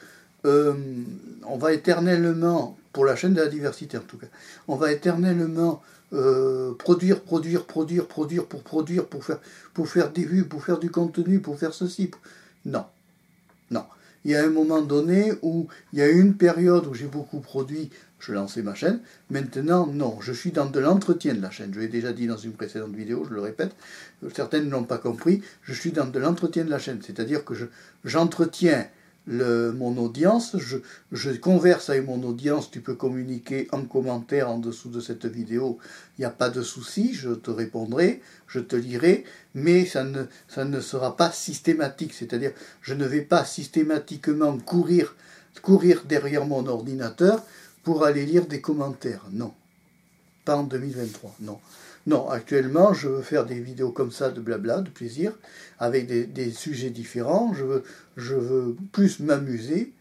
euh, 0.45 0.75
on 1.47 1.57
va 1.57 1.73
éternellement, 1.73 2.77
pour 2.93 3.05
la 3.05 3.17
chaîne 3.17 3.35
de 3.35 3.41
la 3.41 3.49
diversité 3.49 3.97
en 3.99 4.03
tout 4.03 4.19
cas, 4.19 4.27
on 4.67 4.77
va 4.77 4.93
éternellement 4.93 5.83
euh, 6.13 6.73
produire, 6.75 7.21
produire, 7.21 7.67
produire, 7.67 8.07
produire, 8.07 8.47
pour 8.47 8.63
produire, 8.63 9.07
pour 9.07 9.25
faire, 9.25 9.41
pour 9.75 9.89
faire 9.89 10.11
des 10.11 10.25
vues, 10.25 10.45
pour 10.45 10.65
faire 10.65 10.79
du 10.79 10.91
contenu, 10.91 11.41
pour 11.41 11.59
faire 11.59 11.75
ceci. 11.75 12.11
Non, 12.65 12.87
non. 13.71 13.85
Il 14.25 14.33
y 14.33 14.37
a 14.37 14.45
un 14.45 14.51
moment 14.51 14.81
donné 14.81 15.33
où 15.43 15.69
il 15.93 15.99
y 15.99 16.03
a 16.03 16.09
une 16.09 16.35
période 16.35 16.87
où 16.87 16.95
j'ai 16.95 17.07
beaucoup 17.07 17.41
produit, 17.41 17.91
je 18.19 18.33
lançais 18.33 18.63
ma 18.63 18.75
chaîne. 18.75 19.01
Maintenant, 19.31 19.87
non, 19.87 20.19
je 20.21 20.33
suis 20.33 20.51
dans 20.51 20.67
de 20.67 20.81
l'entretien 20.81 21.35
de 21.35 21.43
la 21.43 21.51
chaîne. 21.51 21.73
Je 21.73 21.81
l'ai 21.81 21.89
déjà 21.89 22.13
dit 22.13 22.27
dans 22.27 22.37
une 22.37 22.53
précédente 22.53 22.95
vidéo, 22.95 23.25
je 23.29 23.35
le 23.35 23.41
répète, 23.41 23.75
certaines 24.35 24.67
ne 24.67 24.71
l'ont 24.71 24.85
pas 24.85 24.99
compris. 24.99 25.43
Je 25.63 25.73
suis 25.73 25.93
dans 25.93 26.07
de 26.07 26.19
l'entretien 26.19 26.65
de 26.65 26.71
la 26.71 26.79
chaîne, 26.79 27.01
c'est-à-dire 27.03 27.45
que 27.45 27.55
j'entretiens 28.05 28.87
mon 29.29 29.97
audience, 29.99 30.57
je, 30.59 31.31
converse 31.37 31.91
avec 31.91 32.07
mon 32.07 32.23
audience, 32.23 32.71
tu 32.71 32.81
peux 32.81 32.95
communiquer 32.95 33.69
en 33.73 33.85
commentaire 33.85 34.51
en 34.51 34.59
dessous 34.59 34.89
de 34.89 35.01
cette 35.01 35.27
vidéo, 35.27 35.79
il 36.17 36.23
n'y 36.23 36.25
a 36.25 36.31
pas 36.31 36.49
de 36.49 36.63
souci, 36.63 37.13
je 37.13 37.31
te 37.31 37.51
répondrai, 37.51 38.23
je 38.47 38.61
te 38.61 38.75
lirai, 38.75 39.25
mais 39.55 39.85
ça 39.85 40.05
ne, 40.05 40.25
ça 40.49 40.65
ne 40.65 40.81
sera 40.81 41.17
pas 41.17 41.31
systématique, 41.31 42.15
c'est-à-dire 42.15 42.53
je 42.81 42.95
ne 42.95 43.05
vais 43.05 43.23
pas 43.23 43.45
systématiquement 43.45 44.57
courir, 44.59 45.15
courir 45.63 46.05
derrière 46.09 46.47
mon 46.47 46.67
ordinateur 46.67 47.43
pour 47.83 48.05
aller 48.05 48.25
lire 48.25 48.47
des 48.47 48.61
commentaires, 48.61 49.25
non. 49.33 49.53
Pas 50.45 50.57
en 50.57 50.63
2023, 50.63 51.37
non. 51.41 51.59
Non, 52.09 52.31
actuellement, 52.31 52.95
je 52.95 53.07
veux 53.07 53.21
faire 53.21 53.45
des 53.45 53.61
vidéos 53.61 53.93
comme 53.93 54.11
ça 54.13 54.31
de 54.31 54.41
blabla, 54.41 54.81
de 54.81 54.89
plaisir, 54.89 55.35
avec 55.79 56.07
des, 56.07 56.51
sujets 56.51 56.89
différents. 56.89 57.53
Je 58.17 58.35
veux, 58.35 58.77
plus 58.93 59.21
m'amuser 59.21 59.93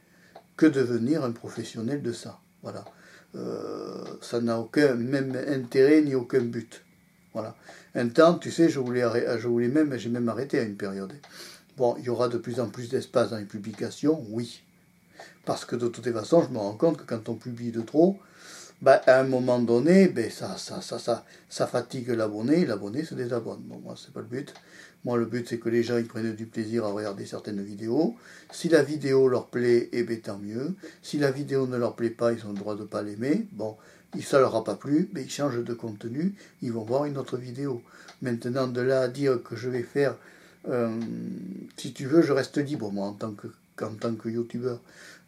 que 0.55 0.65
devenir 0.65 1.25
un 1.25 1.31
professionnel 1.31 2.01
de 2.01 2.13
ça. 2.13 2.39
Voilà. 2.63 2.85
Euh, 3.35 4.05
ça 4.21 4.39
n'a 4.39 4.57
aucun 4.57 4.95
même 4.95 5.35
intérêt 5.49 6.01
ni 6.01 6.15
aucun 6.15 6.39
but. 6.39 6.81
Voilà. 7.33 7.57
Un 7.93 8.07
temps, 8.07 8.35
tu 8.35 8.51
sais, 8.51 8.69
je 8.69 8.79
voulais, 8.79 9.03
je 9.37 9.47
voulais 9.49 9.67
même, 9.67 9.97
j'ai 9.97 10.09
même 10.09 10.29
arrêté 10.29 10.59
à 10.59 10.63
une 10.63 10.77
période. 10.77 11.11
Bon, 11.75 11.97
il 11.99 12.05
y 12.05 12.09
aura 12.09 12.29
de 12.29 12.37
plus 12.37 12.61
en 12.61 12.69
plus 12.69 12.87
d'espace 12.87 13.31
dans 13.31 13.37
les 13.37 13.43
publications, 13.43 14.25
oui. 14.29 14.63
Parce 15.43 15.65
que 15.65 15.75
de 15.75 15.89
toute 15.89 16.09
façon, 16.09 16.41
je 16.41 16.53
me 16.53 16.57
rends 16.57 16.77
compte 16.77 16.95
que 16.95 17.03
quand 17.03 17.27
on 17.27 17.35
publie 17.35 17.71
de 17.71 17.81
trop, 17.81 18.17
bah, 18.81 19.01
à 19.07 19.19
un 19.19 19.23
moment 19.23 19.59
donné, 19.59 20.07
ben, 20.07 20.29
ça, 20.29 20.57
ça, 20.57 20.81
ça, 20.81 20.99
ça, 20.99 21.25
ça 21.49 21.67
fatigue 21.67 22.09
l'abonné, 22.09 22.65
l'abonné 22.65 23.03
se 23.03 23.15
désabonne. 23.15 23.61
Bon, 23.61 23.79
moi, 23.79 23.95
c'est 23.97 24.13
pas 24.13 24.21
le 24.21 24.27
but. 24.27 24.53
Moi, 25.05 25.17
le 25.17 25.25
but, 25.25 25.47
c'est 25.47 25.57
que 25.57 25.69
les 25.69 25.83
gens 25.83 25.97
ils 25.97 26.07
prennent 26.07 26.33
du 26.35 26.45
plaisir 26.45 26.85
à 26.85 26.91
regarder 26.91 27.25
certaines 27.25 27.61
vidéos. 27.61 28.15
Si 28.51 28.69
la 28.69 28.83
vidéo 28.83 29.27
leur 29.27 29.47
plaît, 29.47 29.89
eh 29.93 30.03
bien, 30.03 30.17
tant 30.17 30.37
mieux. 30.37 30.75
Si 31.01 31.17
la 31.17 31.31
vidéo 31.31 31.65
ne 31.67 31.77
leur 31.77 31.95
plaît 31.95 32.09
pas, 32.09 32.33
ils 32.33 32.45
ont 32.45 32.51
le 32.51 32.57
droit 32.57 32.75
de 32.75 32.81
ne 32.81 32.87
pas 32.87 33.01
l'aimer. 33.01 33.47
Bon, 33.53 33.77
ça 34.21 34.39
leur 34.39 34.55
a 34.55 34.63
pas 34.63 34.75
plu, 34.75 35.09
mais 35.13 35.23
ils 35.23 35.29
changent 35.29 35.63
de 35.63 35.73
contenu, 35.73 36.35
ils 36.61 36.71
vont 36.71 36.83
voir 36.83 37.05
une 37.05 37.17
autre 37.17 37.37
vidéo. 37.37 37.81
Maintenant, 38.21 38.67
de 38.67 38.81
là 38.81 39.01
à 39.01 39.07
dire 39.07 39.41
que 39.43 39.55
je 39.55 39.69
vais 39.69 39.83
faire, 39.83 40.15
euh, 40.69 40.99
si 41.77 41.93
tu 41.93 42.05
veux, 42.05 42.21
je 42.21 42.31
reste 42.31 42.57
libre, 42.57 42.91
moi, 42.91 43.07
en 43.07 43.13
tant 43.13 43.31
que, 43.31 43.47
tant 43.75 44.15
que 44.15 44.29
youtubeur. 44.29 44.79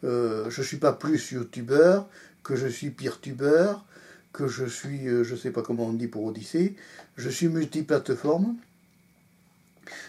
Euh, 0.02 0.50
je 0.50 0.60
ne 0.60 0.66
suis 0.66 0.78
pas 0.78 0.92
plus 0.92 1.32
youtubeur, 1.32 2.08
que 2.42 2.56
je 2.56 2.66
suis 2.66 2.94
tubeur, 3.20 3.84
que 4.32 4.48
je 4.48 4.64
suis, 4.64 5.08
euh, 5.08 5.24
je 5.24 5.34
ne 5.34 5.38
sais 5.38 5.50
pas 5.50 5.62
comment 5.62 5.86
on 5.86 5.92
dit 5.92 6.06
pour 6.06 6.24
Odyssée, 6.24 6.76
je 7.16 7.28
suis 7.28 7.48
multiplateforme. 7.48 8.56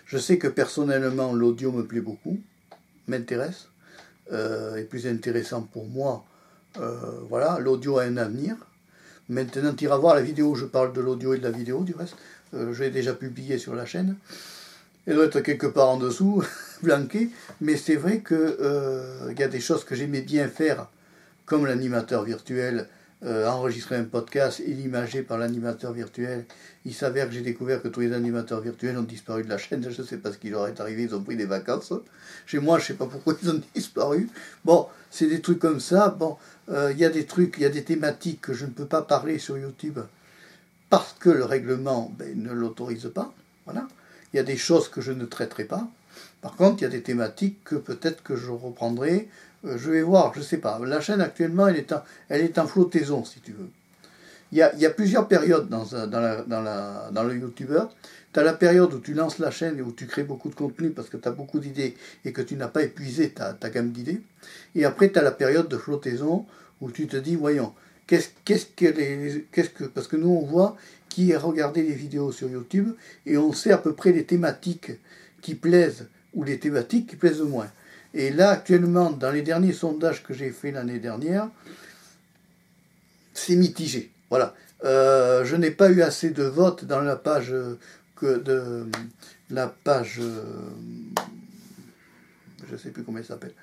Je 0.05 0.17
sais 0.17 0.37
que 0.37 0.47
personnellement 0.47 1.33
l'audio 1.33 1.71
me 1.71 1.85
plaît 1.85 2.01
beaucoup, 2.01 2.39
m'intéresse, 3.07 3.67
euh, 4.31 4.75
est 4.75 4.83
plus 4.83 5.07
intéressant 5.07 5.63
pour 5.63 5.87
moi. 5.87 6.23
Euh, 6.79 6.99
voilà, 7.29 7.59
l'audio 7.59 7.97
a 7.97 8.03
un 8.03 8.17
avenir. 8.17 8.55
Maintenant, 9.27 9.73
tu 9.73 9.85
iras 9.85 9.97
voir 9.97 10.15
la 10.15 10.21
vidéo 10.21 10.55
je 10.55 10.65
parle 10.65 10.93
de 10.93 11.01
l'audio 11.01 11.33
et 11.33 11.37
de 11.37 11.43
la 11.43 11.51
vidéo, 11.51 11.83
du 11.83 11.95
reste. 11.95 12.15
je 12.53 12.83
l'ai 12.83 12.91
déjà 12.91 13.13
publié 13.13 13.57
sur 13.57 13.75
la 13.75 13.85
chaîne. 13.85 14.17
Elle 15.07 15.15
doit 15.15 15.25
être 15.25 15.39
quelque 15.39 15.67
part 15.67 15.89
en 15.89 15.97
dessous, 15.97 16.43
blanquée. 16.83 17.29
Mais 17.59 17.75
c'est 17.75 17.95
vrai 17.95 18.21
qu'il 18.21 19.35
y 19.37 19.43
a 19.43 19.47
des 19.47 19.59
choses 19.59 19.83
que 19.83 19.95
j'aimais 19.95 20.21
bien 20.21 20.47
faire 20.47 20.87
comme 21.51 21.65
l'animateur 21.65 22.23
virtuel 22.23 22.87
euh, 23.25 23.45
enregistrer 23.45 23.97
un 23.97 24.05
podcast 24.05 24.61
et 24.65 24.73
l'imager 24.73 25.21
par 25.21 25.37
l'animateur 25.37 25.91
virtuel. 25.91 26.45
Il 26.85 26.93
s'avère 26.93 27.27
que 27.27 27.33
j'ai 27.33 27.41
découvert 27.41 27.81
que 27.81 27.89
tous 27.89 27.99
les 27.99 28.13
animateurs 28.13 28.61
virtuels 28.61 28.97
ont 28.97 29.03
disparu 29.03 29.43
de 29.43 29.49
la 29.49 29.57
chaîne. 29.57 29.85
Je 29.91 30.01
ne 30.01 30.07
sais 30.07 30.15
pas 30.15 30.31
ce 30.31 30.37
qui 30.37 30.49
leur 30.49 30.69
est 30.69 30.79
arrivé, 30.79 31.03
ils 31.03 31.13
ont 31.13 31.21
pris 31.21 31.35
des 31.35 31.45
vacances. 31.45 31.91
Chez 32.45 32.59
moi, 32.59 32.77
je 32.77 32.83
ne 32.83 32.87
sais 32.87 32.93
pas 32.93 33.05
pourquoi 33.05 33.35
ils 33.43 33.49
ont 33.49 33.61
disparu. 33.75 34.29
Bon, 34.63 34.87
c'est 35.09 35.27
des 35.27 35.41
trucs 35.41 35.59
comme 35.59 35.81
ça. 35.81 36.07
Bon, 36.07 36.37
euh, 36.69 36.93
il 36.93 36.99
y 36.99 37.03
a 37.03 37.09
des 37.09 37.25
trucs, 37.25 37.55
il 37.57 37.63
y 37.63 37.65
a 37.65 37.69
des 37.69 37.83
thématiques 37.83 38.39
que 38.39 38.53
je 38.53 38.65
ne 38.65 38.71
peux 38.71 38.85
pas 38.85 39.01
parler 39.01 39.37
sur 39.37 39.57
YouTube 39.57 39.99
parce 40.89 41.13
que 41.19 41.29
le 41.29 41.43
règlement 41.43 42.13
ben, 42.17 42.41
ne 42.41 42.53
l'autorise 42.53 43.11
pas. 43.13 43.33
Voilà. 43.65 43.89
Il 44.33 44.37
y 44.37 44.39
a 44.39 44.43
des 44.43 44.55
choses 44.55 44.87
que 44.87 45.01
je 45.01 45.11
ne 45.11 45.25
traiterai 45.25 45.65
pas. 45.65 45.85
Par 46.41 46.55
contre, 46.55 46.81
il 46.81 46.83
y 46.83 46.87
a 46.87 46.89
des 46.89 47.01
thématiques 47.01 47.63
que 47.63 47.75
peut-être 47.75 48.23
que 48.23 48.35
je 48.35 48.49
reprendrai 48.49 49.29
euh, 49.65 49.77
je 49.77 49.91
vais 49.91 50.01
voir, 50.01 50.33
je 50.33 50.39
ne 50.39 50.43
sais 50.43 50.57
pas. 50.57 50.79
La 50.85 51.01
chaîne 51.01 51.21
actuellement, 51.21 51.67
elle 51.67 51.77
est 52.29 52.57
en, 52.57 52.67
flottaison, 52.67 53.23
si 53.23 53.39
tu 53.41 53.51
veux. 53.51 53.69
Il 54.51 54.57
y 54.57 54.85
a, 54.85 54.89
plusieurs 54.89 55.29
périodes 55.29 55.69
dans, 55.69 55.85
dans 55.85 57.23
le 57.23 57.35
YouTuber. 57.37 57.83
Tu 58.33 58.39
as 58.39 58.43
la 58.43 58.53
période 58.53 58.93
où 58.93 58.99
tu 58.99 59.13
lances 59.13 59.39
la 59.39 59.49
chaîne 59.49 59.77
et 59.77 59.81
où 59.81 59.93
tu 59.93 60.07
crées 60.07 60.23
beaucoup 60.23 60.49
de 60.49 60.55
contenu 60.55 60.89
parce 60.89 61.09
que 61.09 61.15
tu 61.15 61.25
as 61.27 61.31
beaucoup 61.31 61.59
d'idées 61.59 61.95
et 62.25 62.33
que 62.33 62.41
tu 62.41 62.55
n'as 62.55 62.67
pas 62.67 62.83
épuisé 62.83 63.29
ta, 63.29 63.69
gamme 63.69 63.91
d'idées. 63.91 64.21
Et 64.75 64.83
après, 64.83 65.09
tu 65.09 65.19
as 65.19 65.21
la 65.21 65.31
période 65.31 65.69
de 65.69 65.77
flottaison 65.77 66.45
où 66.81 66.91
tu 66.91 67.07
te 67.07 67.15
dis, 67.15 67.37
voyons, 67.37 67.73
qu'est-ce 68.07 68.29
qu'est-ce 68.43 68.65
que 68.65 68.85
les, 68.85 69.47
qu'est-ce 69.53 69.69
que, 69.69 69.85
parce 69.85 70.09
que 70.09 70.17
nous, 70.17 70.29
on 70.29 70.45
voit 70.45 70.75
qui 71.07 71.33
a 71.33 71.39
regardé 71.39 71.83
les 71.83 71.93
vidéos 71.93 72.33
sur 72.33 72.49
YouTube 72.49 72.93
et 73.25 73.37
on 73.37 73.53
sait 73.53 73.71
à 73.71 73.77
peu 73.77 73.93
près 73.93 74.11
les 74.11 74.25
thématiques 74.25 74.91
qui 75.41 75.55
plaisent 75.55 76.07
ou 76.33 76.43
les 76.43 76.59
thématiques 76.59 77.09
qui 77.09 77.15
plaisent 77.15 77.41
moins. 77.41 77.67
Et 78.13 78.29
là, 78.31 78.51
actuellement, 78.51 79.11
dans 79.11 79.31
les 79.31 79.41
derniers 79.41 79.73
sondages 79.73 80.23
que 80.23 80.33
j'ai 80.33 80.49
fait 80.49 80.71
l'année 80.71 80.99
dernière, 80.99 81.49
c'est 83.33 83.55
mitigé. 83.55 84.11
Voilà. 84.29 84.53
Euh, 84.83 85.45
je 85.45 85.55
n'ai 85.55 85.71
pas 85.71 85.89
eu 85.89 86.01
assez 86.01 86.31
de 86.31 86.43
votes 86.43 86.85
dans 86.85 87.01
la 87.01 87.15
page 87.15 87.53
que 88.15 88.37
de 88.39 88.85
la 89.49 89.67
page. 89.67 90.21
je 92.67 92.73
ne 92.73 92.77
sais 92.77 92.89
plus 92.89 93.03
comment 93.03 93.17
elle 93.17 93.25
s'appelle, 93.25 93.53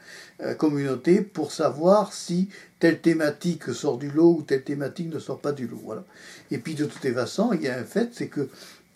euh, 0.43 0.55
communauté, 0.55 1.23
pour 1.23 1.53
savoir 1.53 2.13
si 2.13 2.49
telle 2.79 3.01
thématique 3.01 3.73
sort 3.73 3.99
du 3.99 4.11
lot 4.11 4.37
ou 4.39 4.43
telle 4.43 4.63
thématique 4.63 5.13
ne 5.13 5.19
sort 5.19 5.41
pas 5.41 5.53
du 5.53 5.67
lot. 5.67 5.81
Voilà. 5.83 6.05
Et 6.51 6.59
puis 6.59 6.75
de 6.75 6.85
toutes 6.85 7.03
les 7.05 7.13
façons, 7.13 7.53
il 7.53 7.63
y 7.63 7.69
a 7.69 7.79
un 7.79 7.85
fait, 7.85 8.11
c'est 8.13 8.29
que 8.29 8.49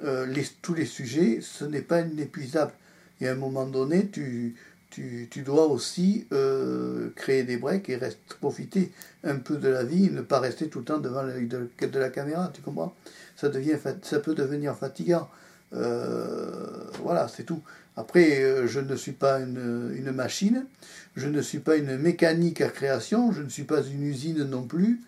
euh, 0.04 0.26
tous 0.62 0.74
les 0.74 0.86
sujets, 0.86 1.40
ce 1.40 1.64
n'est 1.64 1.82
pas 1.82 2.00
inépuisable. 2.00 2.72
Et 3.20 3.28
à 3.28 3.32
un 3.32 3.36
moment 3.36 3.66
donné, 3.66 4.08
tu, 4.08 4.56
tu, 4.90 5.28
tu 5.30 5.42
dois 5.42 5.66
aussi 5.66 6.26
euh, 6.32 7.10
créer 7.14 7.44
des 7.44 7.56
breaks 7.56 7.88
et 7.88 7.96
reste, 7.96 8.18
profiter 8.40 8.92
un 9.24 9.36
peu 9.36 9.56
de 9.56 9.68
la 9.68 9.84
vie, 9.84 10.10
ne 10.10 10.22
pas 10.22 10.40
rester 10.40 10.68
tout 10.68 10.80
le 10.80 10.84
temps 10.84 10.98
devant 10.98 11.22
l'œil 11.22 11.46
de, 11.46 11.98
la 11.98 12.10
caméra, 12.10 12.50
tu 12.52 12.62
comprends? 12.62 12.94
Ça, 13.36 13.48
devient, 13.48 13.76
ça 14.02 14.20
peut 14.20 14.34
devenir 14.34 14.76
fatigant. 14.76 15.28
Euh, 15.72 16.66
voilà, 17.02 17.28
c'est 17.28 17.44
tout. 17.44 17.62
Après, 17.96 18.66
je 18.66 18.80
ne 18.80 18.96
suis 18.96 19.12
pas 19.12 19.40
une, 19.40 19.94
une, 19.96 20.12
machine, 20.12 20.64
je 21.14 21.28
ne 21.28 21.40
suis 21.42 21.58
pas 21.58 21.76
une 21.76 21.96
mécanique 21.98 22.60
à 22.60 22.68
création, 22.68 23.32
je 23.32 23.42
ne 23.42 23.48
suis 23.48 23.64
pas 23.64 23.82
une 23.82 24.02
usine 24.02 24.44
non 24.44 24.62
plus. 24.62 25.00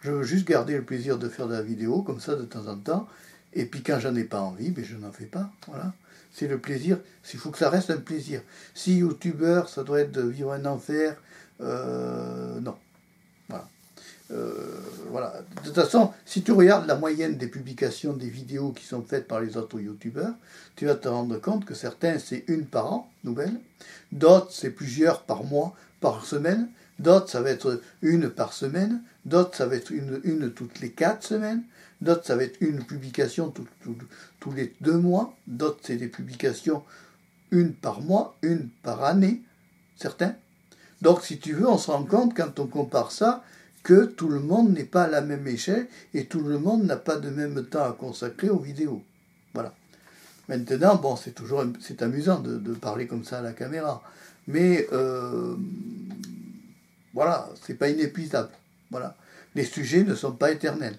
Je 0.00 0.10
veux 0.10 0.22
juste 0.22 0.46
garder 0.46 0.76
le 0.76 0.82
plaisir 0.82 1.16
de 1.16 1.28
faire 1.30 1.48
de 1.48 1.54
la 1.54 1.62
vidéo 1.62 2.02
comme 2.02 2.20
ça 2.20 2.34
de 2.34 2.42
temps 2.42 2.66
en 2.66 2.76
temps. 2.76 3.08
Et 3.54 3.66
puis 3.66 3.82
quand 3.82 3.98
j'en 4.00 4.14
ai 4.14 4.24
pas 4.24 4.40
envie, 4.40 4.70
ben 4.70 4.84
je 4.84 4.96
n'en 4.96 5.12
fais 5.12 5.26
pas. 5.26 5.50
Voilà. 5.68 5.92
C'est 6.32 6.48
le 6.48 6.58
plaisir. 6.58 6.98
Il 7.32 7.38
faut 7.38 7.50
que 7.50 7.58
ça 7.58 7.70
reste 7.70 7.90
un 7.90 7.98
plaisir. 7.98 8.42
Si 8.74 8.96
youtubeur, 8.98 9.68
ça 9.68 9.84
doit 9.84 10.00
être 10.00 10.12
de 10.12 10.22
vivre 10.22 10.52
un 10.52 10.64
enfer, 10.66 11.16
euh, 11.60 12.58
non. 12.60 12.76
Voilà. 13.48 13.68
Euh, 14.32 14.80
voilà. 15.10 15.42
De 15.62 15.66
toute 15.66 15.74
façon, 15.74 16.12
si 16.26 16.42
tu 16.42 16.50
regardes 16.50 16.86
la 16.88 16.96
moyenne 16.96 17.36
des 17.36 17.46
publications 17.46 18.12
des 18.12 18.28
vidéos 18.28 18.72
qui 18.72 18.84
sont 18.84 19.02
faites 19.02 19.28
par 19.28 19.40
les 19.40 19.56
autres 19.56 19.78
youtubeurs, 19.78 20.34
tu 20.74 20.86
vas 20.86 20.96
te 20.96 21.06
rendre 21.06 21.38
compte 21.38 21.64
que 21.64 21.74
certains 21.74 22.18
c'est 22.18 22.44
une 22.48 22.66
par 22.66 22.92
an, 22.92 23.10
nouvelle, 23.22 23.60
d'autres 24.10 24.50
c'est 24.50 24.70
plusieurs 24.70 25.22
par 25.22 25.44
mois, 25.44 25.76
par 26.00 26.24
semaine, 26.26 26.68
d'autres 26.98 27.28
ça 27.28 27.40
va 27.40 27.50
être 27.50 27.80
une 28.02 28.30
par 28.30 28.52
semaine, 28.52 29.02
d'autres 29.24 29.56
ça 29.56 29.66
va 29.66 29.76
être 29.76 29.90
une, 29.90 30.20
une 30.24 30.52
toutes 30.52 30.80
les 30.80 30.90
quatre 30.90 31.24
semaines, 31.24 31.62
d'autres 32.00 32.26
ça 32.26 32.36
va 32.36 32.44
être 32.44 32.60
une 32.60 32.84
publication 32.84 33.52
tous 34.40 34.52
les 34.52 34.74
deux 34.80 34.98
mois, 34.98 35.36
d'autres 35.46 35.80
c'est 35.82 35.96
des 35.96 36.08
publications 36.08 36.82
une 37.50 37.72
par 37.72 38.00
mois, 38.00 38.36
une 38.42 38.68
par 38.82 39.04
année, 39.04 39.42
certains. 39.96 40.34
Donc 41.02 41.22
si 41.22 41.38
tu 41.38 41.52
veux, 41.52 41.68
on 41.68 41.78
se 41.78 41.90
rend 41.90 42.04
compte 42.04 42.34
quand 42.34 42.58
on 42.58 42.66
compare 42.66 43.12
ça 43.12 43.44
que 43.82 44.06
tout 44.06 44.28
le 44.28 44.40
monde 44.40 44.72
n'est 44.72 44.84
pas 44.84 45.04
à 45.04 45.08
la 45.08 45.20
même 45.20 45.46
échelle 45.46 45.86
et 46.14 46.24
tout 46.24 46.40
le 46.40 46.58
monde 46.58 46.84
n'a 46.84 46.96
pas 46.96 47.16
de 47.16 47.30
même 47.30 47.64
temps 47.66 47.84
à 47.84 47.92
consacrer 47.92 48.48
aux 48.48 48.58
vidéos. 48.58 49.02
Voilà. 49.52 49.74
Maintenant, 50.48 50.96
bon, 50.96 51.16
c'est 51.16 51.32
toujours 51.32 51.64
amusant 52.00 52.40
de, 52.40 52.74
parler 52.74 53.06
comme 53.06 53.24
ça 53.24 53.38
à 53.38 53.42
la 53.42 53.52
caméra, 53.52 54.02
mais 54.46 54.86
euh, 54.92 55.54
voilà, 57.14 57.48
c'est 57.64 57.74
pas 57.74 57.88
inépuisable. 57.88 58.50
Voilà, 58.90 59.16
les 59.54 59.64
sujets 59.64 60.04
ne 60.04 60.14
sont 60.14 60.32
pas 60.32 60.50
éternels. 60.50 60.96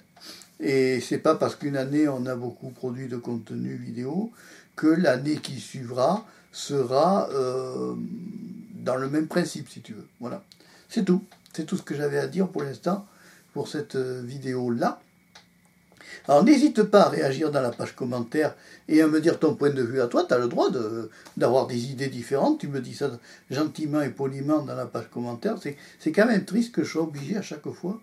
Et 0.59 1.01
c'est 1.01 1.17
pas 1.17 1.35
parce 1.35 1.55
qu'une 1.55 1.75
année 1.75 2.07
on 2.07 2.25
a 2.25 2.35
beaucoup 2.35 2.69
produit 2.69 3.07
de 3.07 3.17
contenu 3.17 3.75
vidéo 3.75 4.31
que 4.75 4.87
l'année 4.87 5.35
qui 5.37 5.59
suivra 5.59 6.25
sera 6.51 7.29
euh, 7.31 7.93
dans 8.75 8.95
le 8.95 9.09
même 9.09 9.27
principe, 9.27 9.69
si 9.69 9.81
tu 9.81 9.93
veux. 9.93 10.07
Voilà, 10.19 10.43
c'est 10.89 11.03
tout. 11.03 11.23
C'est 11.53 11.65
tout 11.65 11.77
ce 11.77 11.83
que 11.83 11.95
j'avais 11.95 12.17
à 12.17 12.27
dire 12.27 12.47
pour 12.47 12.63
l'instant 12.63 13.05
pour 13.53 13.67
cette 13.67 13.95
euh, 13.95 14.21
vidéo-là. 14.23 15.01
Alors 16.27 16.43
n'hésite 16.43 16.83
pas 16.83 17.03
à 17.03 17.09
réagir 17.09 17.51
dans 17.51 17.61
la 17.61 17.71
page 17.71 17.95
commentaire 17.95 18.55
et 18.87 19.01
à 19.01 19.07
me 19.07 19.21
dire 19.21 19.39
ton 19.39 19.55
point 19.55 19.69
de 19.69 19.81
vue 19.81 20.01
à 20.01 20.07
toi. 20.07 20.25
Tu 20.27 20.33
as 20.33 20.37
le 20.37 20.47
droit 20.47 20.69
d'avoir 21.37 21.67
des 21.67 21.91
idées 21.91 22.07
différentes. 22.07 22.59
Tu 22.59 22.67
me 22.67 22.81
dis 22.81 22.93
ça 22.93 23.11
gentiment 23.51 24.01
et 24.01 24.09
poliment 24.09 24.61
dans 24.61 24.75
la 24.75 24.85
page 24.85 25.09
commentaire. 25.09 25.55
C'est 25.99 26.11
quand 26.11 26.25
même 26.25 26.45
triste 26.45 26.73
que 26.73 26.83
je 26.83 26.91
sois 26.91 27.03
obligé 27.03 27.37
à 27.37 27.41
chaque 27.41 27.69
fois 27.69 28.01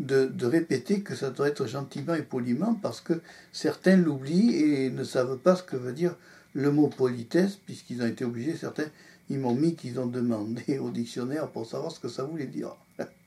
de, 0.00 0.26
de, 0.26 0.46
répéter 0.46 1.00
que 1.00 1.14
ça 1.14 1.30
doit 1.30 1.48
être 1.48 1.66
gentiment 1.66 2.14
et 2.14 2.22
poliment 2.22 2.74
parce 2.82 3.00
que 3.00 3.20
certains 3.52 3.96
l'oublient 3.96 4.56
et 4.56 4.90
ne 4.90 5.04
savent 5.04 5.36
pas 5.36 5.54
ce 5.54 5.62
que 5.62 5.76
veut 5.76 5.92
dire 5.92 6.16
le 6.54 6.70
mot 6.70 6.88
politesse 6.88 7.56
puisqu'ils 7.56 8.02
ont 8.02 8.06
été 8.06 8.24
obligés, 8.24 8.56
certains, 8.56 8.86
ils 9.30 9.38
m'ont 9.38 9.54
mis 9.54 9.74
qu'ils 9.74 9.98
ont 10.00 10.06
demandé 10.06 10.78
au 10.78 10.90
dictionnaire 10.90 11.48
pour 11.48 11.66
savoir 11.66 11.92
ce 11.92 12.00
que 12.00 12.08
ça 12.08 12.24
voulait 12.24 12.46
dire. 12.46 12.74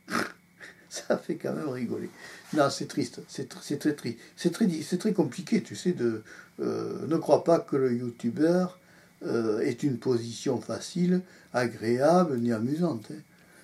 ça 0.96 1.18
fait 1.18 1.36
quand 1.36 1.54
même 1.54 1.70
rigoler. 1.70 2.10
Non, 2.54 2.70
c'est 2.70 2.88
triste, 2.88 3.22
c'est 3.28 3.48
très 3.80 3.94
triste. 3.94 4.18
C'est 4.36 4.52
très, 4.52 4.68
très 4.98 5.14
compliqué, 5.14 5.62
tu 5.62 5.76
sais, 5.76 5.92
de... 5.92 6.24
Euh, 6.62 7.06
ne 7.08 7.18
crois 7.18 7.44
pas 7.44 7.60
que 7.60 7.76
le 7.76 7.94
youtubeur 7.94 8.80
euh, 9.26 9.60
est 9.60 9.84
une 9.84 9.98
position 9.98 10.62
facile, 10.62 11.22
agréable, 11.54 12.38
ni 12.38 12.54
amusante. 12.54 13.06
Hein. 13.12 13.20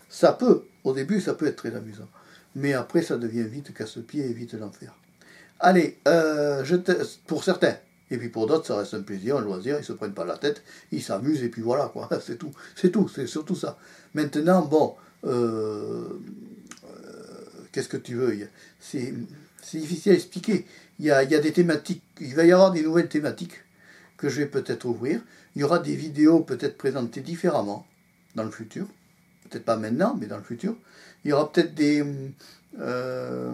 Ça 0.10 0.34
peut, 0.34 0.64
au 0.84 0.94
début, 0.94 1.22
ça 1.22 1.34
peut 1.34 1.48
être 1.48 1.56
très 1.56 1.74
amusant. 1.76 2.10
Mais 2.56 2.74
après, 2.74 3.02
ça 3.02 3.18
devient 3.18 3.44
vite 3.44 3.74
casse-pied 3.74 4.26
et 4.26 4.34
vite 4.34 4.54
l'enfer. 4.54 4.94
Allez, 5.60 6.00
euh, 6.08 6.66
je 6.66 6.76
pour 7.28 7.44
certains, 7.44 7.76
et 8.10 8.18
puis 8.18 8.30
pour 8.30 8.48
d'autres, 8.48 8.66
ça 8.66 8.78
reste 8.78 8.94
un 8.94 9.04
plaisir, 9.04 9.38
un 9.38 9.42
loisir, 9.42 9.78
ils 9.80 9.86
se 9.86 9.94
prennent 9.94 10.14
pas 10.14 10.26
la 10.26 10.38
tête, 10.38 10.64
ils 10.92 11.02
s'amusent, 11.02 11.44
et 11.44 11.50
puis 11.50 11.62
voilà, 11.62 11.90
quoi, 11.94 12.10
c'est 12.26 12.38
tout, 12.38 12.52
c'est 12.76 12.92
tout, 12.92 13.08
c'est 13.08 13.28
surtout 13.28 13.56
ça. 13.56 13.78
Maintenant, 14.14 14.64
bon, 14.64 14.96
euh, 15.26 16.20
qu'est-ce 17.72 17.90
que 17.90 17.98
tu 17.98 18.16
veux 18.16 18.48
C'est 18.80 19.14
difficile 19.74 20.14
à 20.14 20.16
expliquer. 20.16 20.66
Il 21.00 21.06
y, 21.06 21.12
a, 21.12 21.26
des 21.26 21.52
thématiques, 21.52 22.04
il 22.20 22.36
va 22.36 22.46
y 22.46 22.52
avoir 22.52 22.72
des 22.72 22.84
nouvelles 22.84 23.10
thématiques 23.10 23.60
que 24.18 24.30
je 24.30 24.42
vais 24.42 24.48
peut-être 24.48 24.86
ouvrir. 24.86 25.22
Il 25.56 25.62
y 25.62 25.64
aura 25.64 25.80
des 25.80 25.96
vidéos 25.96 26.42
peut-être 26.42 26.78
présentées 26.78 27.22
différemment 27.22 27.88
dans 28.36 28.44
le 28.44 28.52
futur. 28.52 28.88
Peut-être 29.50 29.66
pas 29.66 29.78
maintenant, 29.78 30.16
mais 30.20 30.28
dans 30.28 30.38
le 30.38 30.44
futur. 30.44 30.76
Il 31.24 31.32
y 31.32 31.34
aura 31.34 31.52
peut-être 31.52 31.74
des... 31.74 32.06
Euh, 32.80 33.52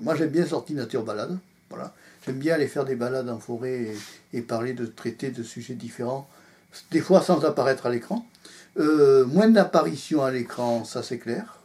moi 0.00 0.14
j'aime 0.14 0.30
bien 0.30 0.46
sortir 0.46 0.76
nature 0.76 1.04
balade. 1.04 1.38
Voilà. 1.70 1.94
J'aime 2.24 2.38
bien 2.38 2.54
aller 2.54 2.68
faire 2.68 2.84
des 2.84 2.94
balades 2.94 3.28
en 3.28 3.38
forêt 3.38 3.94
et, 4.32 4.42
parler 4.42 4.72
de 4.72 4.86
traiter 4.86 5.30
de 5.30 5.42
sujets 5.42 5.74
différents, 5.74 6.28
des 6.90 7.00
fois 7.00 7.20
sans 7.20 7.44
apparaître 7.44 7.86
à 7.86 7.90
l'écran. 7.90 8.24
Euh, 8.78 9.26
moins 9.26 9.48
d'apparitions 9.48 10.24
à 10.24 10.30
l'écran, 10.30 10.84
ça 10.84 11.02
c'est 11.02 11.18
clair. 11.18 11.58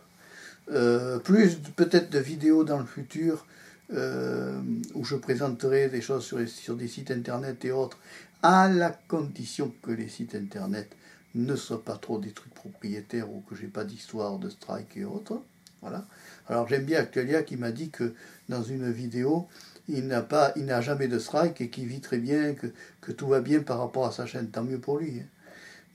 Euh, 0.71 1.17
plus 1.17 1.55
peut-être 1.75 2.12
de 2.12 2.19
vidéos 2.19 2.63
dans 2.63 2.77
le 2.77 2.86
futur 2.86 3.45
euh, 3.91 4.62
où 4.93 5.03
je 5.03 5.15
présenterai 5.15 5.89
des 5.89 6.01
choses 6.01 6.23
sur, 6.23 6.75
des 6.75 6.88
sites 6.88 7.10
internet 7.10 7.65
et 7.65 7.71
autres, 7.71 7.97
à 8.43 8.69
la 8.69 8.91
condition 8.91 9.73
que 9.82 9.91
les 9.91 10.08
sites 10.08 10.36
internet 10.36 10.95
ne 11.34 11.55
soient 11.55 11.84
pas 11.84 11.97
trop 11.97 12.19
des 12.19 12.32
trucs 12.32 12.53
propriétaires 12.53 13.32
ou 13.32 13.41
que 13.49 13.55
j'ai 13.55 13.67
pas 13.67 13.84
d'histoire 13.84 14.38
de 14.38 14.49
strike 14.49 14.95
et 14.95 15.05
autres. 15.05 15.41
Voilà. 15.82 16.05
Alors 16.47 16.67
j'aime 16.67 16.84
bien 16.84 16.99
Actualia 16.99 17.41
qui 17.41 17.58
m'a 17.58 17.71
dit 17.71 17.89
que 17.89 18.13
dans 18.47 18.62
une 18.62 18.91
vidéo, 18.91 19.47
il 19.88 20.05
n'a 20.05 20.21
pas, 20.21 20.51
il 20.55 20.65
n'a 20.65 20.82
jamais 20.82 21.08
de 21.08 21.17
strike 21.17 21.62
et 21.62 21.69
qui 21.69 21.86
vit 21.86 22.01
très 22.01 22.19
bien, 22.19 22.53
que, 22.53 22.67
que, 23.01 23.12
tout 23.12 23.27
va 23.27 23.41
bien 23.41 23.62
par 23.62 23.79
rapport 23.79 24.05
à 24.05 24.12
sa 24.12 24.27
chaîne, 24.27 24.49
tant 24.49 24.63
mieux 24.63 24.79
pour 24.79 24.99
lui. 24.99 25.21
Hein. 25.21 25.25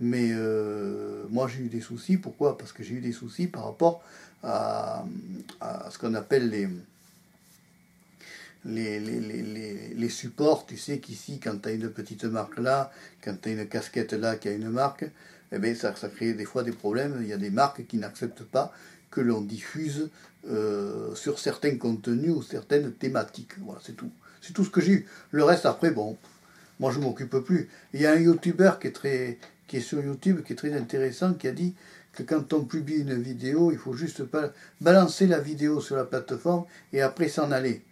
Mais 0.01 0.31
euh, 0.33 1.25
moi 1.31 1.47
j'ai 1.49 1.65
eu 1.65 1.69
des 1.69 1.81
soucis, 1.81 2.17
pourquoi? 2.17 2.59
Parce 2.59 2.73
que 2.73 2.83
j'ai 2.83 2.95
eu 2.95 3.01
des 3.01 3.13
soucis 3.13 3.47
par 3.47 3.65
rapport 3.65 4.03
à, 4.45 5.05
à 5.61 5.91
ce 5.91 5.99
qu'on 5.99 6.15
appelle 6.15 6.51
les, 6.51 6.69
les, 8.65 9.01
les, 9.01 9.95
les, 9.95 10.09
supports. 10.09 10.67
Tu 10.67 10.77
sais 10.77 10.99
qu'ici, 10.99 11.41
quand 11.41 11.61
tu 11.63 11.69
as 11.69 11.73
une 11.73 11.91
petite 11.91 12.25
marque 12.25 12.59
là, 12.59 12.93
quand 13.23 13.37
tu 13.41 13.49
as 13.49 13.53
une 13.53 13.67
casquette 13.67 14.13
là 14.13 14.37
qui 14.37 14.49
a 14.49 14.53
une 14.53 14.71
marque, 14.71 15.05
eh 15.53 15.59
bien, 15.59 15.75
ça, 15.75 15.95
ça 15.97 16.09
crée 16.09 16.35
des 16.35 16.45
fois 16.45 16.63
des 16.63 16.73
problèmes. 16.73 17.19
Il 17.21 17.29
y 17.29 17.33
a 17.33 17.37
des 17.37 17.51
marques 17.51 17.87
qui 17.87 17.97
n'acceptent 17.99 18.45
pas 18.45 18.73
que 19.11 19.21
l'on 19.21 19.41
diffuse 19.41 20.11
euh, 20.51 21.15
sur 21.15 21.39
certains 21.39 21.77
contenus 21.77 22.33
ou 22.33 22.43
certaines 22.43 22.93
thématiques. 22.93 23.59
Voilà, 23.61 23.81
c'est 23.85 23.97
tout. 23.97 24.11
C'est 24.41 24.53
tout 24.53 24.65
ce 24.65 24.71
que 24.71 24.81
j'ai 24.81 24.93
eu. 24.93 25.07
Le 25.31 25.45
reste, 25.45 25.65
après, 25.65 25.91
bon, 25.91 26.19
moi 26.81 26.91
je 26.93 26.99
m'occupe 26.99 27.39
plus. 27.39 27.69
Il 27.95 28.01
y 28.01 28.07
a 28.07 28.13
un 28.13 28.19
youtubeur 28.19 28.79
qui 28.79 28.89
est, 28.89 28.93
très, 28.93 29.39
qui 29.67 29.79
est 29.79 29.81
sur 29.81 30.03
YouTube, 30.03 30.43
qui 30.45 30.53
est 30.53 30.57
très 30.57 30.75
intéressant, 30.75 31.33
qui 31.35 31.49
a 31.49 31.53
dit 31.53 31.75
que 32.15 32.23
quand 32.23 32.53
on 32.53 32.65
publie 32.65 32.97
une 32.97 33.21
vidéo, 33.21 33.71
il 33.73 33.79
faut 33.79 33.93
juste 33.93 34.23
balancer 34.81 35.27
la 35.27 35.39
vidéo 35.39 35.81
sur 35.81 35.97
la 35.97 36.05
plateforme 36.05 36.65
et 36.93 37.03
après 37.03 37.29
s'en 37.29 37.51
aller. 37.51 37.83